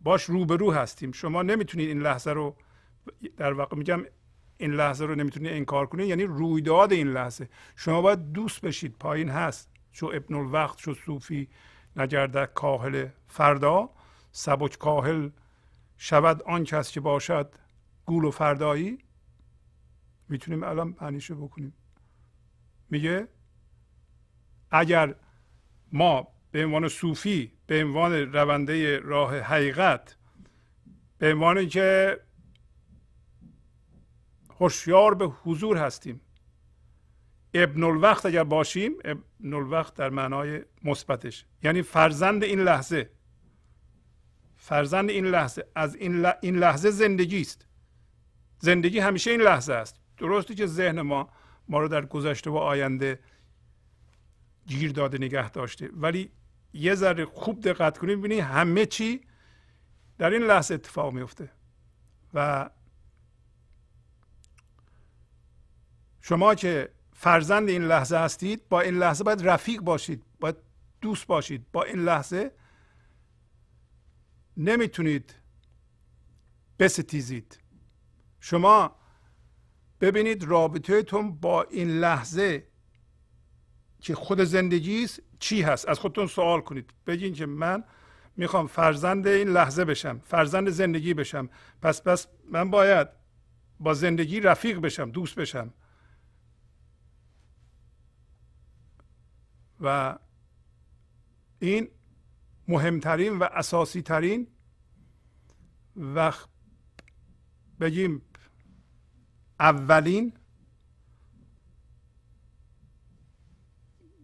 [0.00, 1.12] باش روبرو هستیم.
[1.12, 2.56] شما نمی‌تونید این لحظه رو
[3.36, 4.04] در واقع میگم
[4.58, 7.48] این لحظه رو نمی‌تونید انکار کنید یعنی رویداد این لحظه.
[7.76, 8.96] شما باید دوست بشید.
[8.98, 9.70] پایین هست.
[9.92, 11.48] چو ابن الوقت چو صوفی
[11.96, 13.90] نگردد کاهل فردا.
[14.32, 15.30] سبک کاهل
[15.96, 17.54] شود آن کس که باشد
[18.06, 18.98] گول و فردایی.
[20.28, 21.74] می‌تونیم الان پنیشه بکنیم.
[22.90, 23.28] میگه
[24.70, 25.14] اگر
[25.92, 30.16] ما به عنوان صوفی به عنوان رونده راه حقیقت
[31.18, 32.20] به عنوان که
[34.60, 36.20] هوشیار به حضور هستیم
[37.54, 41.44] ابن الوقت اگر باشیم ابن الوقت در معنای مثبتش.
[41.62, 43.10] یعنی فرزند این لحظه.
[44.56, 47.66] فرزند این لحظه از این, این لحظه زندگی است.
[48.58, 50.00] زندگی همیشه این لحظه است.
[50.18, 51.28] درسته که ذهن ما
[51.68, 53.18] ما رو در گذشته و آینده
[54.66, 55.90] گیر داده نگه داشته.
[55.92, 56.30] ولی
[56.72, 59.20] یه ذره خوب دقت کنید ببینید همه چی
[60.18, 61.50] در این لحظه اتفاق میفته
[62.34, 62.70] و
[66.20, 70.56] شما که فرزند این لحظه هستید با این لحظه باید رفیق باشید باید
[71.00, 71.66] دوست باشید.
[71.72, 72.52] با این لحظه
[74.56, 75.34] نمی‌تونید
[76.78, 77.58] بستیزید.
[78.40, 78.96] شما
[80.00, 82.66] ببینید رابطهتون با این لحظه
[84.00, 85.88] که خود زندگی است چی هست.
[85.88, 86.94] از خودتون سوال کنید.
[87.06, 87.84] بگین که من
[88.36, 91.48] می‌خوام فرزند این لحظه بشم فرزند زندگی بشم.
[91.82, 93.08] پس پس من باید
[93.80, 95.72] با زندگی رفیق بشم دوست بشم.
[99.80, 100.18] و
[101.58, 101.88] این
[102.68, 104.46] مهمترین و اساسی ترین
[106.14, 106.32] و
[107.80, 108.22] بگیم
[109.60, 110.32] اولین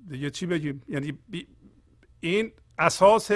[0.09, 1.19] دیگه چی بگیم؟ یعنی
[2.21, 3.31] این اساس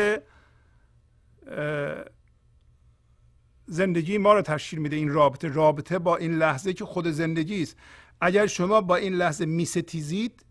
[3.67, 5.49] زندگی ما رو تشکیل میده این رابطه.
[5.49, 7.77] رابطه با این لحظه که خود زندگی است.
[8.21, 10.47] اگر شما با این لحظه میستیزید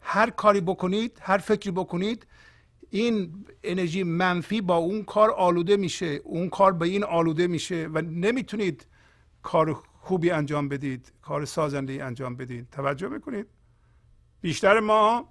[0.00, 2.26] هر کاری بکنید هر فکری بکنید
[2.90, 6.06] این انرژی منفی با اون کار آلوده میشه.
[6.06, 8.86] اون کار به این آلوده میشه و نمی‌تونید
[9.42, 12.70] کار خوبی انجام بدید کار سازنده انجام بدید.
[12.70, 13.46] توجه بکنید.
[14.40, 15.28] بیشتر ما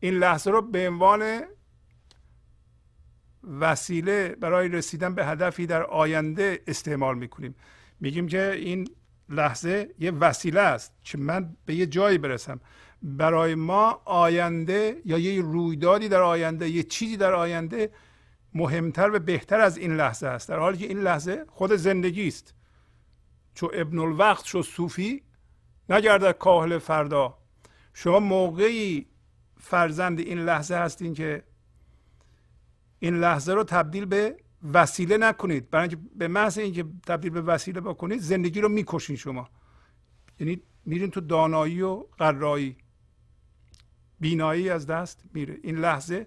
[0.00, 1.40] این لحظه رو به عنوان
[3.60, 7.54] وسیله برای رسیدن به هدفی در آینده استعمال می‌کنیم.
[8.00, 8.88] میگیم که این
[9.28, 12.60] لحظه یه وسیله است که من به یه جایی برسم.
[13.02, 17.90] برای ما آینده یا یه رویدادی در آینده یه چیزی در آینده
[18.54, 20.48] مهمتر و بهتر از این لحظه است.
[20.48, 22.54] در حالی که این لحظه خود زندگی است.
[23.54, 25.22] چون ابن الوقت شو صوفی
[25.88, 27.38] نگرده کاهل فردا.
[27.94, 29.06] شما موقعی
[29.60, 31.42] فرزند این لحظه هستین که
[32.98, 34.36] این لحظه رو تبدیل به
[34.72, 35.70] وسیله نکنید.
[35.70, 39.48] برای اینکه به محض اینکه تبدیل به وسیله بکنید زندگی رو می‌کشین شما.
[40.40, 42.76] یعنی میرین تو دانایی و قرایی
[44.20, 45.58] بینایی از دست میره.
[45.62, 46.26] این لحظه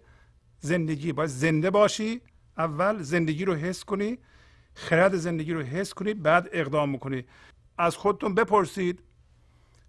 [0.59, 1.11] زندگی.
[1.13, 2.21] باید زنده باشی.
[2.57, 4.17] اول زندگی رو حس کنی.
[4.75, 7.25] خرد زندگی رو حس کنی بعد اقدام می‌کنی
[7.77, 9.03] از خودتون بپرسید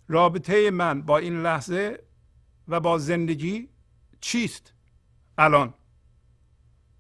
[0.09, 2.05] رابطه من با این لحظه
[2.69, 3.69] و با زندگی
[4.21, 4.73] چیست
[5.39, 5.75] الان؟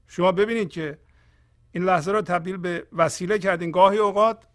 [0.06, 0.98] شما ببینید که
[1.72, 3.70] این لحظه رو تبدیل به وسیله کردین.
[3.70, 4.46] گاهی اوقات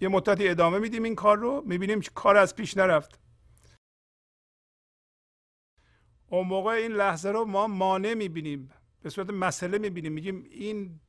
[0.00, 3.18] یه مدتی ادامه میدیم این کار رو می‌بینیم که کار از پیش نرفت.
[6.28, 8.70] اون موقع این لحظه رو ما مانع می‌بینیم.
[9.02, 10.12] به صورت مسئله می‌بینیم.
[10.12, 11.00] میگیم این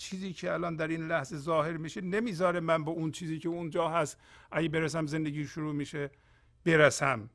[0.00, 3.88] چیزی که الان در این لحظه ظاهر میشه نمی‌ذاره من به اون چیزی که اونجا
[3.88, 4.18] هست
[4.50, 6.10] اگه برسم زندگی شروع میشه
[6.64, 7.30] برسم.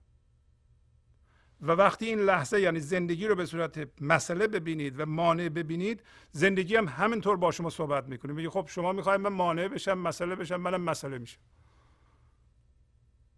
[1.62, 6.76] و وقتی این لحظه یعنی زندگی رو به صورت مسئله ببینید و مانع ببینید زندگی
[6.76, 8.34] هم همینطور با شما صحبت می‌کنه.
[8.34, 11.40] میگه خب شما می‌خواید من مانع بشم مسئله بشم منم مسئله میشم.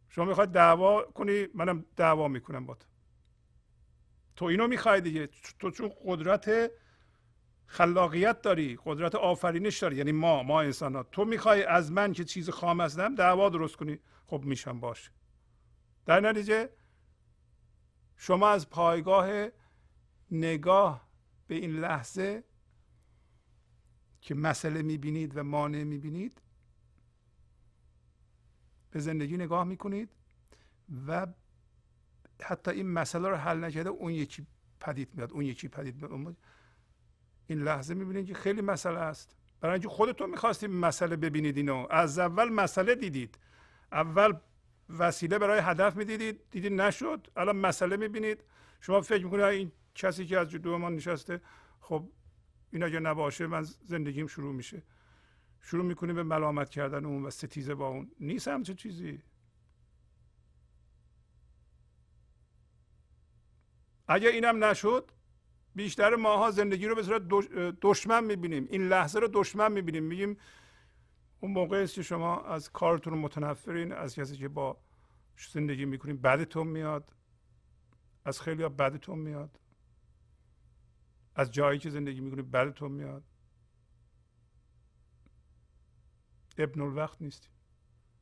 [0.10, 2.88] شما می‌خواید دعوا کنی منم دعوا می‌کنم با تو
[4.36, 5.30] تو اینو می‌خوای دیگه.
[5.60, 6.72] تو چون قدرت
[7.68, 9.96] خلاقیت داری قدرت آفرینش داری.
[9.96, 13.76] یعنی ما ما انسان ها تو می‌خوای از من که چیز خام هستم دعوا درست
[13.76, 15.12] کنی خب میشم باشه
[16.06, 16.70] در نتیجه
[18.18, 19.48] شما از پایگاه
[20.32, 21.08] نگاه
[21.48, 22.44] به این لحظه
[24.22, 26.42] که مسئله می‌بینید و مانع می‌بینید
[28.92, 30.10] به زندگی نگاه می‌کنید
[31.08, 31.28] و
[32.44, 34.48] حتی این مسئله رو حل نکرده اون یکی
[34.80, 36.38] پدید میاد اون یکی پدید میاد.
[37.48, 39.36] این لحظه می‌بینید که خیلی مسئله است.
[39.62, 41.88] برای اینکه خودتون می‌خواستید مسئله ببینید اینو.
[41.90, 43.38] از اول مسئله دیدید.
[43.92, 44.34] اول
[44.90, 46.42] وسیله برای هدف می‌دیدید.
[46.52, 47.28] دیدید نشد.
[47.36, 48.44] الان مسئله می‌بینید.
[48.82, 51.42] شما فکر می‌کنید این کسی که از جدو ما نشسته
[51.82, 52.10] خب
[52.72, 54.84] این اگه نباشه من زندگیم شروع میشه.
[55.62, 58.12] شروع می‌کنیم به ملامت کردن اون و ستیزه با اون.
[58.20, 59.22] نیست همچه چیزی.
[64.08, 65.12] اگه اینم نشد
[65.78, 67.22] بیشتر ماها زندگی رو به صورت
[67.82, 68.68] دشمن می‌بینیم.
[68.70, 70.04] این لحظه رو دشمن می‌بینیم.
[70.04, 70.38] میگیم
[71.40, 74.78] اون موقع است که شما از کارتون متنفرین از کسی که با
[75.52, 77.14] زندگی می‌کنین بدتون میاد
[78.26, 79.60] از خیلی ها بدتون میاد
[81.36, 83.24] از جایی که زندگی می‌کنید بدتون میاد.
[86.58, 87.52] ابن الوقت نیستید.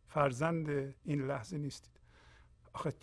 [0.07, 0.69] فرزند
[1.03, 1.99] این لحظه نیستید.
[2.73, 2.93] آخه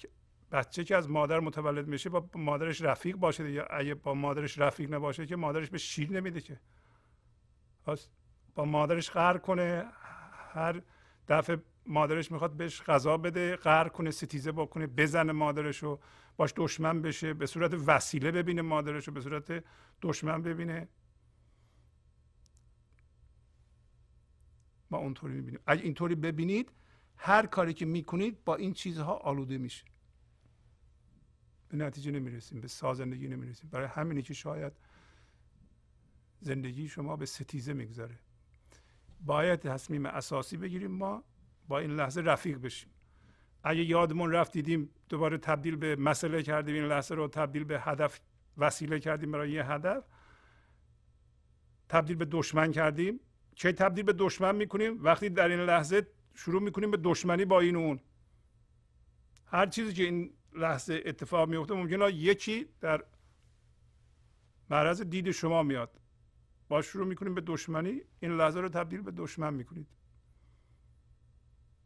[0.53, 4.95] بچه که از مادر متولد میشه با مادرش رفیق باشه یا اگه با مادرش رفیق
[4.95, 6.61] نباشه که مادرش به شیر نمیده که.
[8.55, 9.85] با مادرش قهر کنه.
[10.55, 10.83] هر
[11.29, 16.01] دفعه مادرش می‌خواد بهش غذا بده قهر کنه ستیزه بکنه بزنه مادرش رو
[16.37, 19.65] باش دشمن بشه به صورت وسیله ببینه مادرش رو به صورت
[20.03, 20.89] دشمن ببینه.
[24.91, 25.61] ما اونطوری می‌بینیم.
[25.66, 26.73] اگه اینطوری ببینید
[27.16, 29.91] هر کاری که می‌کنید با این چیزها آلوده میشه.
[31.73, 33.70] به نتیجه نمی‌رسیم به سازندگی نمی‌رسیم.
[33.70, 34.73] برای همینی که شاید
[36.40, 38.19] زندگی شما به ستیزه می‌گذاره
[39.20, 41.24] باید تصمیم اساسی بگیریم ما
[41.69, 42.90] با این لحظه رفیق بشیم.
[43.65, 48.20] اگه یادمون رفت دیدیم دوباره تبدیل به مسئله کردیم این لحظه رو تبدیل به هدف
[48.59, 50.05] وسیله کردیم برای یه هدف.
[51.89, 53.20] تبدیل به دشمن کردیم.
[53.55, 57.77] چه تبدیل به دشمن می‌کنیم؟ وقتی در این لحظه شروع می‌کنیم به دشمنی با این
[57.77, 58.01] اون.
[59.47, 63.05] هر چیزی که این لحظه اتفاق میفته ممکنه یکی در
[64.70, 66.01] معرض دید شما میاد.
[66.69, 69.87] با شروع می‌کنیم به دشمنی این لحظه رو تبدیل به دشمن می‌کنید.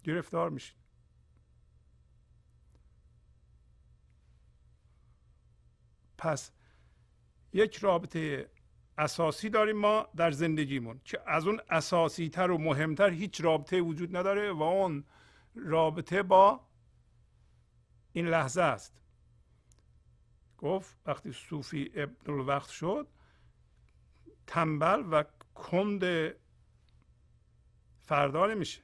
[0.05, 0.77] گرفتار میشید.
[6.19, 6.53] پس
[7.53, 8.51] یک رابطه
[8.99, 14.17] اساسی داریم ما در زندگیمون که از اون اساسی تر و مهمتر هیچ رابطه وجود
[14.17, 15.05] نداره و اون
[15.55, 16.61] رابطه با
[18.17, 19.01] این لحظه است.
[20.59, 23.09] گفت وقتی صوفی ابن الوقت شد
[24.47, 25.25] تنبل و
[25.55, 26.05] کند
[28.03, 28.83] فردا نمیشه.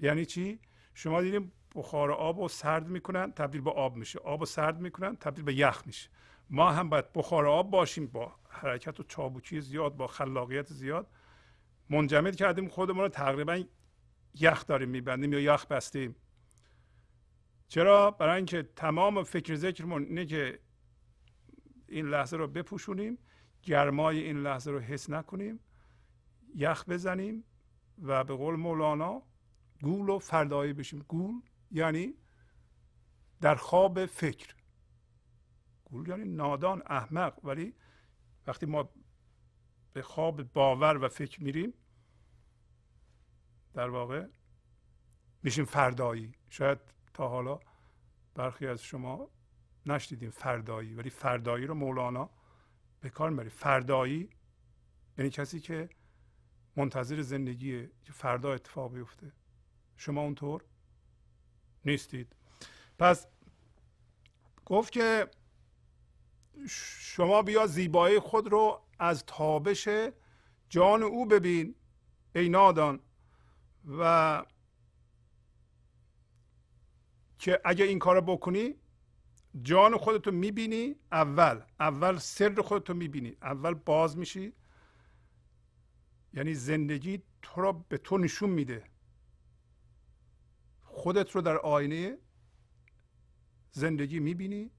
[0.00, 0.60] یعنی چی؟
[0.94, 4.18] شما دیدیم بخار آب رو سرد می‌کنن تبدیل به آب میشه.
[4.18, 6.10] آب رو سرد می‌کنن تبدیل به یخ میشه.
[6.50, 11.10] ما هم باید بخار آب باشیم با حرکت و چابوکی زیاد با خلاقیت زیاد.
[11.90, 13.64] منجمد کردیم خودمون رو تقریبا
[14.34, 16.16] یخ داریم میبندیم یا یخ بستیم.
[17.70, 20.58] چرا؟ برای اینکه تمام فکر ذکرمون اینه که
[21.88, 23.18] این لحظه رو بپوشونیم
[23.62, 25.60] گرمای این لحظه رو حس نکنیم
[26.54, 27.44] یخ بزنیم
[28.02, 29.22] و به قول مولانا
[29.82, 31.04] گول و فردایی بشیم.
[31.08, 31.34] گول
[31.70, 32.14] یعنی
[33.40, 34.54] در خواب فکر.
[35.84, 37.44] گول یعنی نادان احمق.
[37.44, 37.74] ولی
[38.46, 38.90] وقتی ما
[39.92, 41.74] به خواب باور و فکر میریم
[43.74, 44.26] در واقع
[45.42, 46.32] میشیم فردایی.
[46.48, 47.60] شاید تا حالا
[48.34, 49.30] برخی از شما
[49.86, 52.30] نشدیدیم فردایی ولی فردایی رو مولانا
[53.00, 54.30] به کار می‌بری فردایی
[55.18, 55.88] یعنی کسی که
[56.76, 59.32] منتظر زندگیه که فردا اتفاق بیفته.
[59.96, 60.64] شما اونطور
[61.84, 62.36] نیستید.
[62.98, 63.26] پس
[64.64, 65.28] گفت که
[66.68, 69.88] شما بیا زیبایی خود رو از تابش
[70.68, 71.74] جان او ببین
[72.34, 73.00] ای نادان.
[73.98, 74.44] و
[77.40, 78.74] که اگه این کار بکنی
[79.62, 81.60] جان خودتو می‌بینی اول.
[81.80, 83.36] اول سر خودتو می‌بینی.
[83.42, 84.52] اول باز میشی.
[86.34, 88.84] یعنی زندگی تو را به تو نشون میده.
[90.82, 92.18] خودت رو در آینه
[93.70, 94.70] زندگی می‌بینی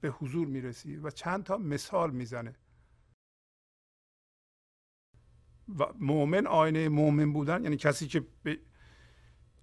[0.00, 2.56] به حضور می‌رسی و چند تا مثال می‌زنه.
[5.78, 8.60] و مؤمن آینه مؤمن بودن یعنی کسی که به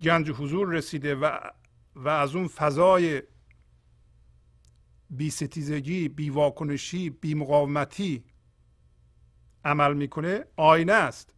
[0.01, 1.39] گنج حضور رسیده و
[1.95, 3.23] و از اون فضای
[5.09, 8.23] بی ستیزگی بی واکنشی بی مقاومتی
[9.65, 11.33] عمل می‌کنه آینه است.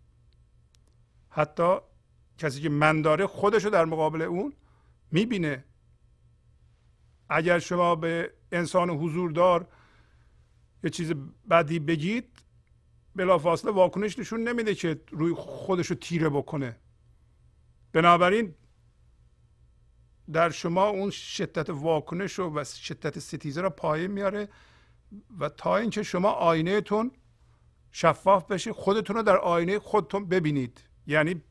[1.29, 1.77] حتی
[2.37, 4.53] کسی که من داره خودش رو در مقابل اون
[5.11, 5.63] می‌بینه.
[7.29, 9.67] اگر شما به انسان حضوردار
[10.83, 11.13] یه چیز
[11.49, 12.43] بدی بگید
[13.15, 16.79] بلافاصله واکنش نشون نمیده که روی خودش رو تیره بکنه.
[17.93, 18.55] بنابراین
[20.33, 24.49] در شما اون شدت واکنش و شدت ستیزه رو پایین میاره
[25.39, 27.11] و تا اینکه شما آینه تون
[27.91, 30.81] شفاف بشه خودتون رو در آینه خودتون ببینید.
[31.07, 31.41] یعنی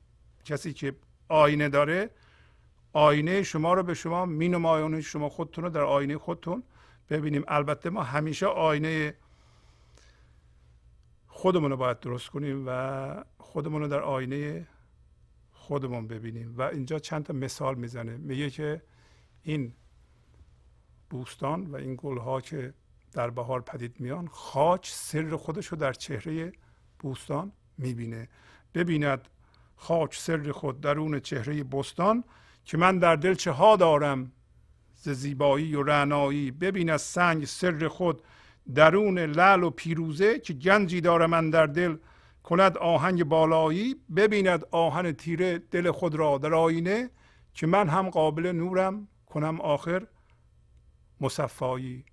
[0.44, 0.96] کسی که
[1.28, 2.10] آینه داره
[2.92, 6.62] آینه شما رو به شما مینمایونه شما خودتون رو در آینه خودتون
[7.10, 7.44] ببینیم.
[7.48, 9.14] البته ما همیشه آینه
[11.26, 14.66] خودمون رو باید درست کنیم و خودمون رو در آینه
[15.66, 16.54] خودمون ببینیم.
[16.58, 18.16] و اینجا چند تا مثال می‌زنه.
[18.16, 18.82] میگه که
[19.42, 19.72] این
[21.10, 22.74] بوستان و این گلها که
[23.12, 26.52] در بهار پدید میان خاک سر خودش رو در چهره
[26.98, 28.28] بوستان می‌بینه.
[28.74, 29.28] ببیند
[29.76, 32.24] خاک سر خود درون چهره بستان
[32.64, 34.32] که من در دل چه ها دارم؟
[34.94, 36.50] ز زیبایی و رعنایی.
[36.50, 38.22] ببین سنگ سر خود
[38.74, 41.96] درون لعل و پیروزه که گنجی دارم من در دل.
[42.46, 47.10] کند آهنگ بالایی ببیند آهن تیره دل خود را در آینه
[47.54, 50.06] که من هم قابل نورم کنم آخر
[51.20, 52.04] مصفایی.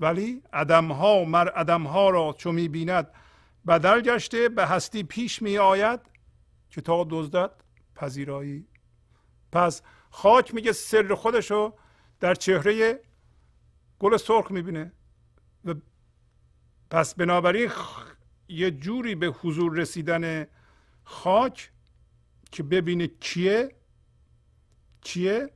[0.00, 3.10] ولی ادم ها مر ادم ها را چو می بیند
[3.66, 6.00] بدل گشته به هستی پیش می آید
[6.70, 7.50] که تا دزدد
[7.94, 8.68] پذیرایی.
[9.52, 11.74] پس خاک میگه سر خودشو
[12.20, 13.00] در چهره
[13.98, 14.92] گل سرخ می‌بینه.
[15.64, 15.74] و
[16.90, 17.68] پس بنابراین
[18.48, 20.46] یه جوری به حضور رسیدن
[21.04, 21.72] خاک
[22.52, 23.74] که ببینه کیه
[25.00, 25.50] چیه؟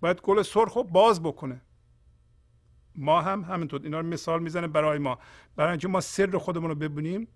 [0.00, 1.60] باید گل سرخ رو باز بکنه.
[2.94, 5.18] ما هم همینطور اینا رو مثال می‌زنه برای ما.
[5.56, 7.28] برای اینکه ما سر خودمون رو ببینیم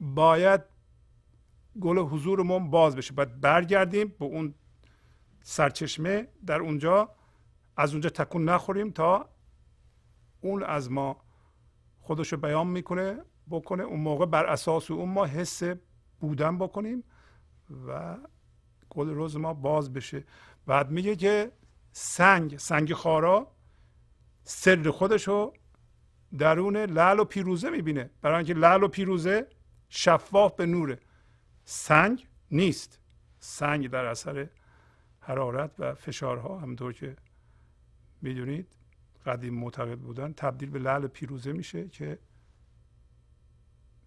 [0.00, 0.60] باید
[1.80, 3.14] گل حضورمون باز بشه.
[3.14, 4.54] باید برگردیم به اون
[5.42, 7.10] سرچشمه در اونجا
[7.76, 9.28] از اونجا تکون نخوریم تا
[10.40, 11.29] اون از ما
[12.10, 13.82] خودشو بیان می‌کنه بکنه.
[13.82, 15.62] اون موقع بر اساس اون ما حس
[16.20, 17.04] بودن بکنیم
[17.86, 18.18] و
[18.90, 20.24] گل روز ما باز بشه.
[20.66, 21.52] بعد میگه که
[21.92, 23.52] سنگ سنگ خارا
[24.44, 25.52] سر خودشو
[26.38, 28.10] درون لعل و پیروزه می‌بینه.
[28.22, 29.46] برای اینکه لعل و پیروزه
[29.88, 30.98] شفاف به نوره.
[31.64, 33.00] سنگ نیست.
[33.38, 34.48] سنگ در اثر
[35.20, 37.16] حرارت و فشارها همونطور که
[38.22, 38.79] می‌دونید.
[39.26, 42.18] قدیم معتقد بودن تبدیل به لعل پیروزه میشه که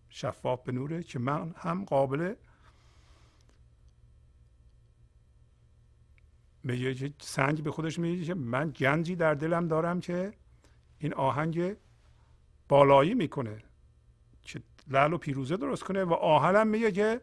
[0.10, 2.36] شفاف به نوره که من هم قابل
[6.64, 10.34] میگه سنگ به خودش میگه که من گنجی در دلم دارم که
[11.00, 11.76] این آهنگ
[12.70, 13.58] بالایی می‌کنه
[14.42, 17.22] که لعل و پیروزه درست کنه و آهنم میگه که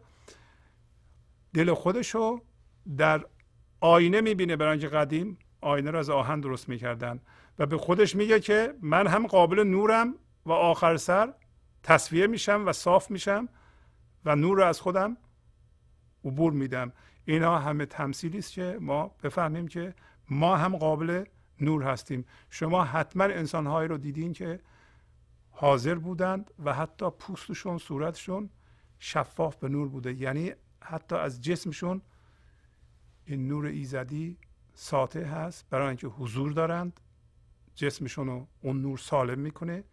[1.54, 2.40] دل خودشو
[2.96, 3.26] در
[3.80, 7.20] آینه می‌بینه برای اینکه قدیم آینه رو از آهن درست می‌کردن.
[7.60, 10.14] و به خودش میگه که من هم قابل نورم
[10.46, 11.34] و آخر سر
[11.82, 13.48] تصویه میشم و صاف میشم
[14.24, 15.16] و نور رو از خودم
[16.24, 16.92] عبور میدم.
[17.24, 19.94] اینا همه تمثیلی است که ما بفهمیم که
[20.30, 21.24] ما هم قابل
[21.60, 22.24] نور هستیم.
[22.50, 24.60] شما حتما انسانهایی رو دیدین که
[25.50, 28.50] حاضر بودند و حتی پوستشون صورتشون
[28.98, 30.12] شفاف به نور بوده.
[30.12, 32.02] یعنی حتی از جسمشون
[33.24, 34.38] این نور ایزدی
[34.74, 37.00] ساطع هست برای اینکه حضور دارند.
[37.80, 39.84] جسمشون رو اون نور سالم می‌کنه.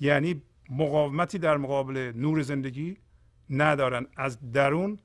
[0.00, 2.96] یعنی مقاومتی در مقابل نور زندگی
[3.50, 4.06] ندارن.
[4.16, 4.98] از درون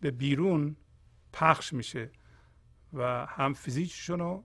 [0.00, 0.76] به بیرون
[1.32, 2.10] پخش میشه
[2.92, 4.44] و هم فیزیکشون رو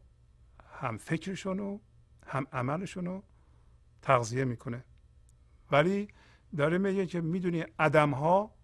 [0.79, 1.81] هم فکرشون رو
[2.27, 3.23] هم عملشون رو
[4.01, 4.83] تغذیه می‌کنه.
[5.71, 6.07] ولی
[6.57, 8.55] داره میگه که می‌دونی ادم ها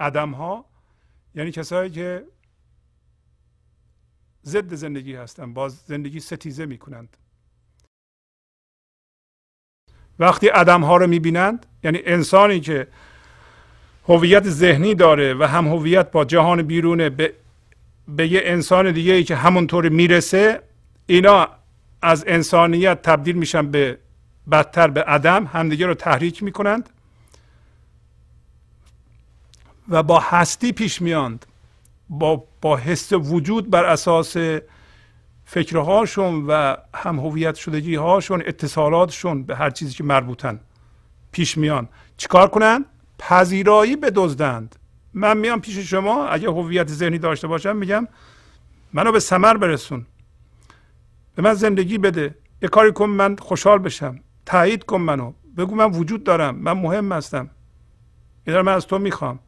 [0.00, 0.64] ادم ها
[1.34, 2.26] یعنی کسایی که
[4.44, 7.16] ضد زندگی هستن باز زندگی ستیزه می‌کنند.
[10.18, 12.86] وقتی ادم ها رو می‌بینند یعنی انسانی که
[14.08, 17.32] هویت ذهنی داره و هم هویت با جهان بیرونه به,
[18.08, 20.60] به یه انسان دیگه ای که همونطور می‌رسه
[21.06, 21.48] اینا
[22.02, 23.98] از انسانیت تبدیل میشن به
[24.50, 26.88] بدتر به عدم همدیگه رو تحریک می‌کنند
[29.88, 31.46] و با هستی پیش میاند
[32.08, 34.36] با, با حس وجود بر اساس
[35.50, 40.60] فکرهاشون و هم هویت شدگی هاشون اتصالاتشون به هر چیزی که مربوطن.
[41.32, 41.88] پیش میان.
[42.16, 42.84] چیکار کنن؟
[43.18, 44.76] پذیرایی بدزدند.
[45.14, 48.08] من میام پیش شما اگه هویت ذهنی داشته باشم میگم
[48.92, 50.06] منو به سمر برسون.
[51.34, 52.34] به من زندگی بده.
[52.62, 54.20] یه کاری کن من خوشحال بشم.
[54.46, 55.32] تایید کن منو.
[55.56, 56.56] بگو من وجود دارم.
[56.56, 57.50] من مهم هستم.
[58.46, 59.38] این من از تو می‌خوام.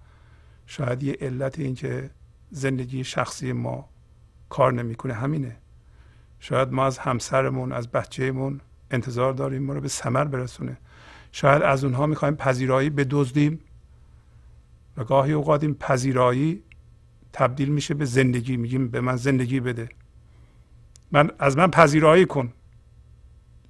[0.66, 2.10] شاید یه علت این که
[2.50, 3.88] زندگی شخصی ما
[4.48, 5.14] کار نمی‌کنه.
[5.14, 5.56] همینه.
[6.40, 8.60] شاید ما از همسرمون از بچهمون
[8.90, 10.76] انتظار داریم ما رو به ثمر برسونه.
[11.32, 13.60] شاید از اونها می‌خوایم پذیرایی بدزدیم
[14.96, 16.62] و گاهی اوقات این پذیرایی
[17.32, 18.56] تبدیل میشه به زندگی.
[18.56, 19.88] میگیم به من زندگی بده.
[21.12, 22.52] من از من پذیرایی کن.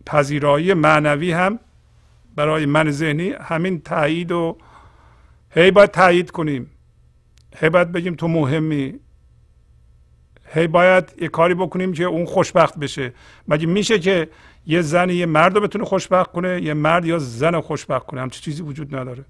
[0.07, 1.59] پذیرایی معنوی هم
[2.37, 4.59] برای من ذهنی همین تایید و
[5.51, 6.71] هی باید تایید کنیم.
[7.57, 9.01] هی باید بگیم تو مهمی.
[10.53, 13.13] هی باید یه کاری بکنیم که اون خوشبخت بشه.
[13.49, 14.29] مگه میشه که
[14.67, 18.21] یه زن یه مرد رو بتونه خوشبخت کنه یه مرد یا زن رو خوشبخت کنه؟
[18.21, 19.25] همچی چیزی وجود نداره.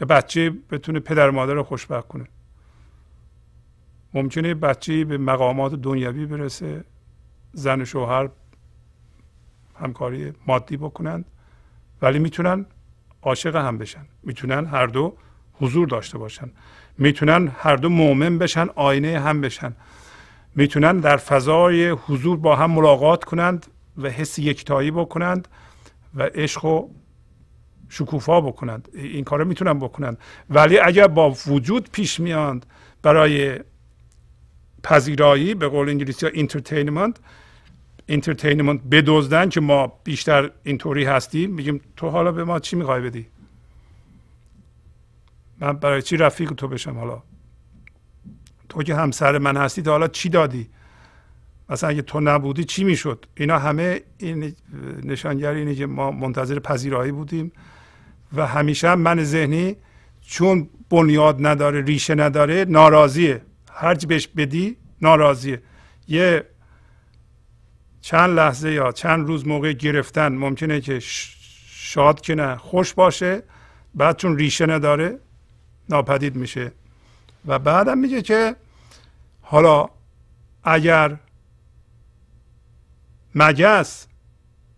[0.00, 2.24] یه بچه بتونه پدر مادر رو خوشبخت کنه.
[4.14, 6.84] ممکنه بچه به مقامات دنیوی برسه
[7.52, 8.28] زن و شوهر
[9.80, 11.24] همکاری مادی بکنند
[12.02, 12.66] ولی می‌تونن
[13.22, 14.06] عاشق هم بشن.
[14.22, 15.16] می‌تونن هر دو
[15.52, 16.50] حضور داشته باشن.
[16.98, 19.72] می‌تونن هر دو مؤمن بشن آینه هم بشن.
[20.56, 23.66] می‌تونن در فضای حضور با هم ملاقات کنند
[23.98, 25.48] و حس یکتایی بکنند
[26.14, 26.88] و عشق و
[27.88, 28.88] شکوفا بکنند.
[28.94, 30.18] این کار می‌تونن بکنند.
[30.50, 32.66] ولی اگر با وجود پیش میاند
[33.02, 33.60] برای
[34.82, 37.16] پذیرایی به قول انگلیسی ها entertainment
[38.08, 43.26] entertainment بدزدن که ما بیشتر اینطوری هستیم میگیم تو حالا به ما چی می‌خوای بدی؟
[45.60, 47.22] من برای چی رفیق تو بشم حالا؟
[48.76, 50.68] تو که همسر من هستی تا حالا چی دادی؟
[51.68, 54.54] مثلا اگه تو نبودی چی می‌شد؟ اینا همه این
[55.02, 57.52] نشانگر اینه که ما منتظر پذیرایی بودیم
[58.32, 59.76] و همیشه هم من ذهنی
[60.20, 63.42] چون بنیاد نداره ریشه نداره ناراضیه.
[63.72, 65.62] هرچی بهش بدی ناراضیه.
[66.08, 66.44] یه
[68.00, 73.42] چند لحظه یا چند روز موقع گرفتن ممکنه که شاد که نه خوش باشه
[73.94, 75.18] بعد چون ریشه نداره
[75.88, 76.72] ناپدید میشه.
[77.46, 78.56] و بعدم میگه که
[79.48, 79.88] حالا
[80.64, 81.16] اگر
[83.34, 84.06] مجس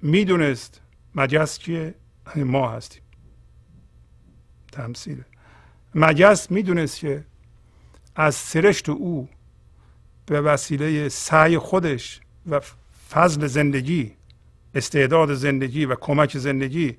[0.02, 0.80] می‌دونست
[1.14, 1.94] مجس که
[2.36, 3.02] ما هستیم.
[4.72, 5.22] تمثیل.
[5.94, 7.24] مجس می‌دونست که
[8.16, 9.28] از سرشت او
[10.26, 12.20] به وسیله سعی خودش
[12.50, 12.60] و
[13.10, 14.12] فضل زندگی
[14.74, 16.96] استعداد زندگی و کمک زندگی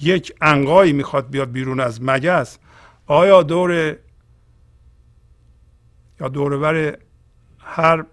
[0.00, 2.58] یک انقایی می‌خواد بیاد بیرون از مگس
[3.06, 3.96] آیا دور
[6.20, 6.98] یا دورور
[7.58, 8.04] هر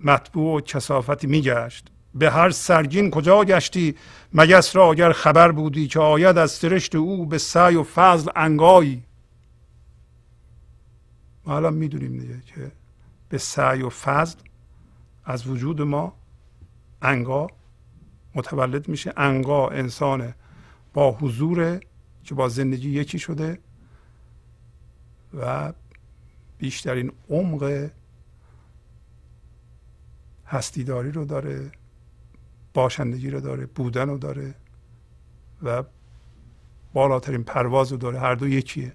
[0.00, 1.88] مطبوع و کسافتی میگشت.
[2.14, 3.96] به هر سرگین کجا گشتی؟
[4.32, 9.02] مگس را اگر خبر بودی که آید از سرشت او به سعی و فضل انگایی
[11.44, 12.72] ما الان می‌دونیم دیگه که
[13.28, 14.38] به سعی و فضل
[15.24, 16.12] از وجود ما
[17.02, 17.46] انگا
[18.34, 19.12] متولد میشه.
[19.16, 20.34] انگا انسان
[20.94, 21.80] با حضور
[22.24, 23.58] که با زندگی یکی شده
[25.34, 25.72] و
[26.58, 27.90] بیشترین عمق
[30.46, 31.70] هستیداری رو داره
[32.74, 34.54] باشندگی رو داره بودن رو داره
[35.62, 35.82] و
[36.92, 38.18] بالاترین پرواز رو داره.
[38.18, 38.92] هر دو یکیه.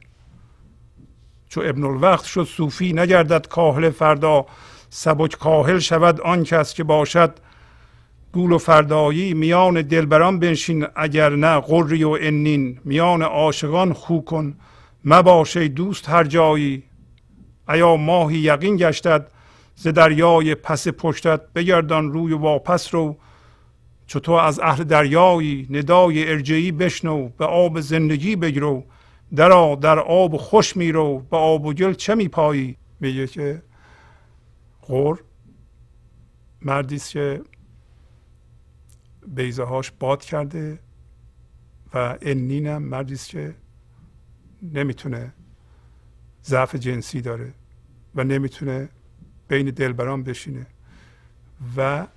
[1.49, 4.45] چو ابن الوقت شد صوفی نگردد کاهل فردا.
[4.89, 7.39] سبک کاهل شود آن کس که باشد
[8.33, 9.33] گول و فردایی.
[9.33, 12.79] میان دلبران بنشین اگر نه قری و انین.
[12.85, 14.57] میان عاشقان خو کن.
[15.05, 16.83] مباشه دوست هر جایی.
[17.71, 19.31] ایا ماهی یقین گشتد
[19.75, 23.17] ز دریای پس پشتت بگردان روی واپس رو؟
[24.07, 28.83] چطور از اهل دریایی ندای ارجعی بشنو به آب زندگی بگرو.
[29.35, 33.61] درا در آب خوش میرو به آب و گل چه میپایی؟ میگه که
[34.81, 35.23] غور
[36.61, 37.41] مردی است که
[39.27, 40.79] بیزه هاش باد کرده
[41.93, 43.55] و انین هم مردی است که
[44.73, 45.33] نمی‌تونه
[46.45, 47.53] ضعف جنسی داره.
[48.15, 48.89] و نمی‌تونه
[49.47, 50.67] بین دلبران بشینه
[51.77, 52.07] و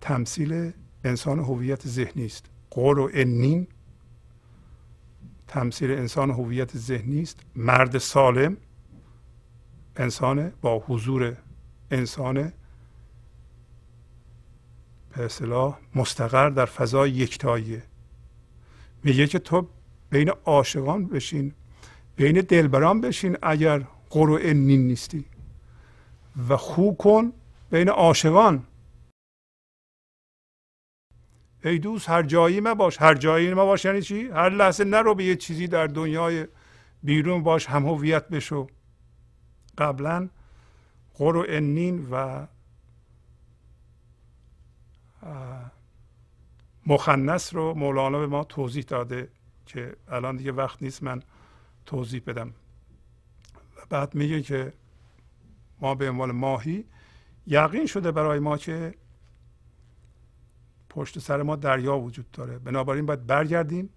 [0.00, 0.72] تمثیل
[1.04, 2.46] انسان هویت ذهنی است.
[2.70, 3.66] قول و انین
[5.48, 7.40] تمثیل انسان هویت ذهنی است.
[7.56, 8.56] مرد سالم
[9.96, 11.36] انسان با حضور
[11.90, 12.52] انسان
[15.16, 17.82] به اصطلاح مستقر در فضای یکتاییه
[19.04, 19.68] میگه که تو
[20.10, 21.52] بین عاشقان بشین
[22.16, 25.24] بین دلبران بشین اگر قرو انین نیستی.
[26.48, 27.32] و خو کن
[27.70, 28.66] بین عاشقان.
[31.64, 35.14] ای دوست هر جایی ما باش هر جایی ما باش یعنی چی؟ هر لحظه نرو
[35.14, 36.46] به یه چیزی در دنیای
[37.02, 38.66] بیرون باش هم هویت بشو.
[39.78, 40.28] قبلا
[41.14, 42.46] قر انین و
[46.86, 49.28] مخنس رو مولانا به ما توضیح داده
[49.66, 51.22] که الان دیگه وقت نیست من
[51.86, 52.54] توضیح بدم.
[53.92, 54.72] بعد میگه که
[55.80, 56.84] ما به عنوان ماهی
[57.46, 58.94] یقین شده برای ما که
[60.88, 62.58] پشت سر ما دریا وجود داره.
[62.58, 63.90] بنابراین باید برگردیم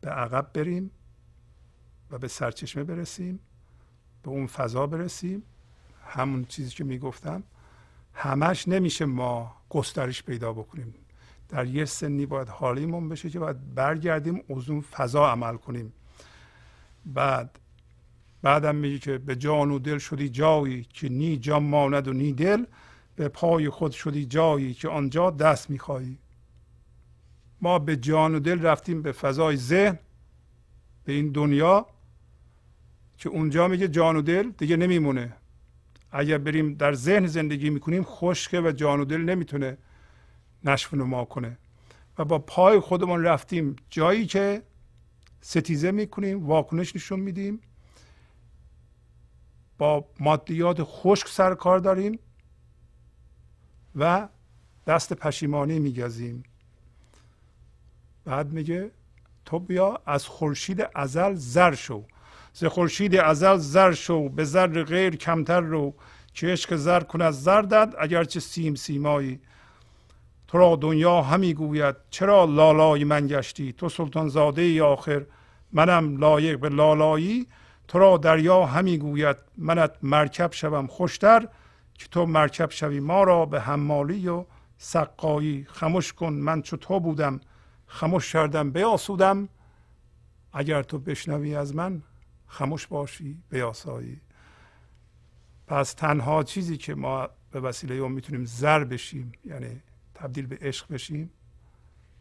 [0.00, 0.90] به عقب بریم
[2.10, 3.40] و به سرچشمه برسیم
[4.22, 5.42] به اون فضا برسیم.
[6.06, 7.42] همون چیزی که می‌گفتم
[8.14, 10.94] همش نمیشه ما گسترش پیدا بکنیم.
[11.48, 15.92] در یه سنی باید حالیمون بشه که باید برگردیم از اون فضا عمل کنیم.
[17.06, 17.58] بعد
[18.44, 22.32] بعدم میگه که به جان و دل شدی جایی که نی جان ماند و نی
[22.32, 22.64] دل
[23.16, 26.18] به پای خود شدی جایی که آنجا دست می‌خواهی.
[27.60, 29.98] ما به جان و دل رفتیم به فضای ذهن
[31.04, 31.86] به این دنیا
[33.18, 35.36] که اونجا میگه جان و دل دیگه نمیمونه.
[36.12, 39.78] اگر بریم در ذهن زندگی می‌کنیم خشکه و جان و دل نمی‌تونه
[40.64, 41.58] نشف نما کنه.
[42.18, 44.62] و با پای خودمون رفتیم جایی که
[45.40, 47.60] ستیزه می‌کنیم واکنش نشون میدیم.
[49.78, 52.18] با مادیات خشک سر کار داریم
[53.96, 54.28] و
[54.86, 56.42] دست پشیمانی میگذیم
[58.24, 58.90] بعد میگه
[59.44, 62.04] تو بیا از خورشید ازل زر شو.
[62.52, 65.94] ز خورشید ازل زر شو به زر غیر کمتر رو.
[66.34, 69.40] که عشق زر کن از زردت اگرچه سیم سیمایی.
[70.48, 75.26] تو را دنیا همی گوید چرا لالای من گشتی؟ تو سلطان زاده ای آخر
[75.72, 77.46] منم لایق به لالایی.
[77.88, 81.48] تو را دریا همی گوید منت مرکب شوم خوشتر
[81.94, 84.44] که تو مرکب شوی ما را به حمالی و
[84.78, 85.66] سقایی.
[85.70, 87.40] خموش کن من چو تو بودم
[87.86, 89.48] خموش کردم بیاسودم.
[90.52, 92.02] اگر تو بشنوی از من
[92.46, 94.20] خموش باشی بیاسایی.
[95.66, 99.80] پس تنها چیزی که ما به وسیله اون می‌تونیم زر بشیم یعنی
[100.14, 101.30] تبدیل به عشق بشیم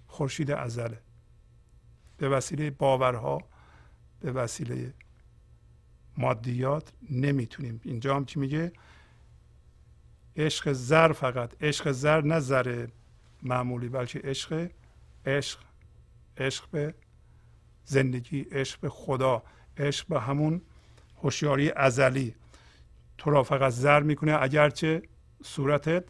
[0.08, 1.00] خورشید ازله.
[2.18, 3.42] به وسیله باورها
[4.20, 4.94] به وسیله
[6.18, 7.82] مادیات نمی‌تونیم.
[7.84, 8.74] اینجا هم که میگه؟
[10.38, 11.64] عشق زر فقط.
[11.64, 12.88] عشق زر نه زر
[13.42, 14.70] معمولی بلکه عشق
[15.26, 15.60] عشق
[16.38, 16.94] عشق به
[17.86, 19.44] زندگی عشق به خدا
[19.78, 20.62] عشق به همون
[21.24, 22.36] هوشیاری ازلی.
[23.18, 24.38] تو را فقط زر می‌کنه.
[24.42, 25.02] اگرچه
[25.44, 26.04] صورتت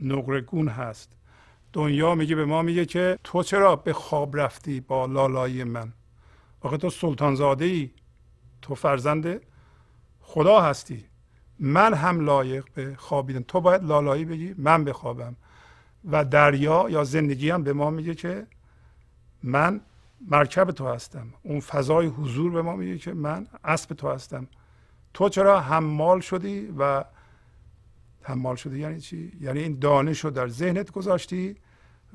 [0.00, 1.16] نقرگون هست.
[1.72, 5.92] دنیا میگه به ما میگه که تو چرا به خواب رفتی با لالایی من؟
[6.64, 7.90] آخه تو سلطانزاده ای
[8.62, 9.40] تو فرزند
[10.20, 11.04] خدا هستی.
[11.58, 13.42] من هم لایق به خوابیدن.
[13.42, 15.36] تو باید لالایی بگی من بخوابم.
[16.04, 18.46] و دریا یا زندگی هم به ما میگه که
[19.42, 19.80] من
[20.28, 21.34] مرکب تو هستم.
[21.42, 24.48] اون فضای حضور به ما میگه که من اسب تو هستم.
[25.14, 27.04] تو چرا حمال شدی و
[28.22, 31.56] حمال شدی یعنی چی؟ یعنی این دانش رو در ذهنت گذاشتی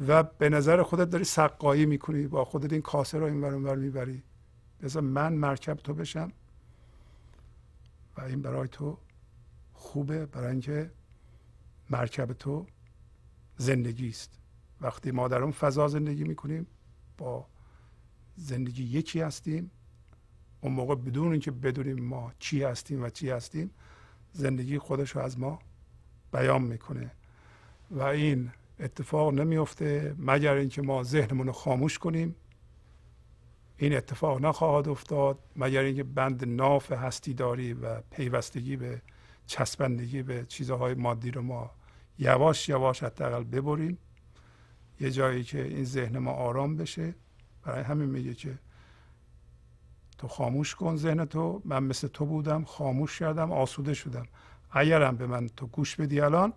[0.08, 4.24] و به نظر خودت داری سقایی می‌کنی با خودت این کاسه رو این ور می‌بری.
[4.82, 6.32] بذار من مرکب تو بشم
[8.18, 8.98] و این برای تو
[9.74, 10.92] خوبه برای اینکه
[11.90, 12.66] مرکب تو
[13.58, 14.40] زندگی است.
[14.82, 16.68] وقتی ما در اون فضا زندگی می‌کنیم
[17.18, 17.46] با
[18.36, 19.72] زندگی یکی هستیم.
[20.62, 23.72] اون موقع بدون اینکه بدونیم ما چی هستیم و چی هستیم
[24.34, 25.60] زندگی خودش رو از ما
[26.32, 27.12] بیان می‌کنه.
[27.92, 32.36] و این اتفاق نمیفته مگر اینکه ما ذهنمون رو خاموش کنیم.
[33.82, 39.02] این اتفاق نخواهد افتاد مگر اینکه بند ناف هستی داری و پیوستگی به
[39.48, 41.72] چسبندگی به چیزهای مادی رو ما
[42.18, 43.98] یواش یواش حداقل ببریم.
[45.00, 47.16] یه جایی که این ذهن ما آرام بشه.
[47.64, 48.60] برای همین میگه که
[50.18, 51.62] تو خاموش کن ذهن تو.
[51.66, 54.28] من مثل تو بودم خاموش کردم آسوده شدم.
[54.72, 56.54] اگرم به من تو گوش بدی الان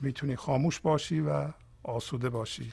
[0.00, 1.48] می‌تونی خاموش باشی و
[1.82, 2.72] آسوده باشی.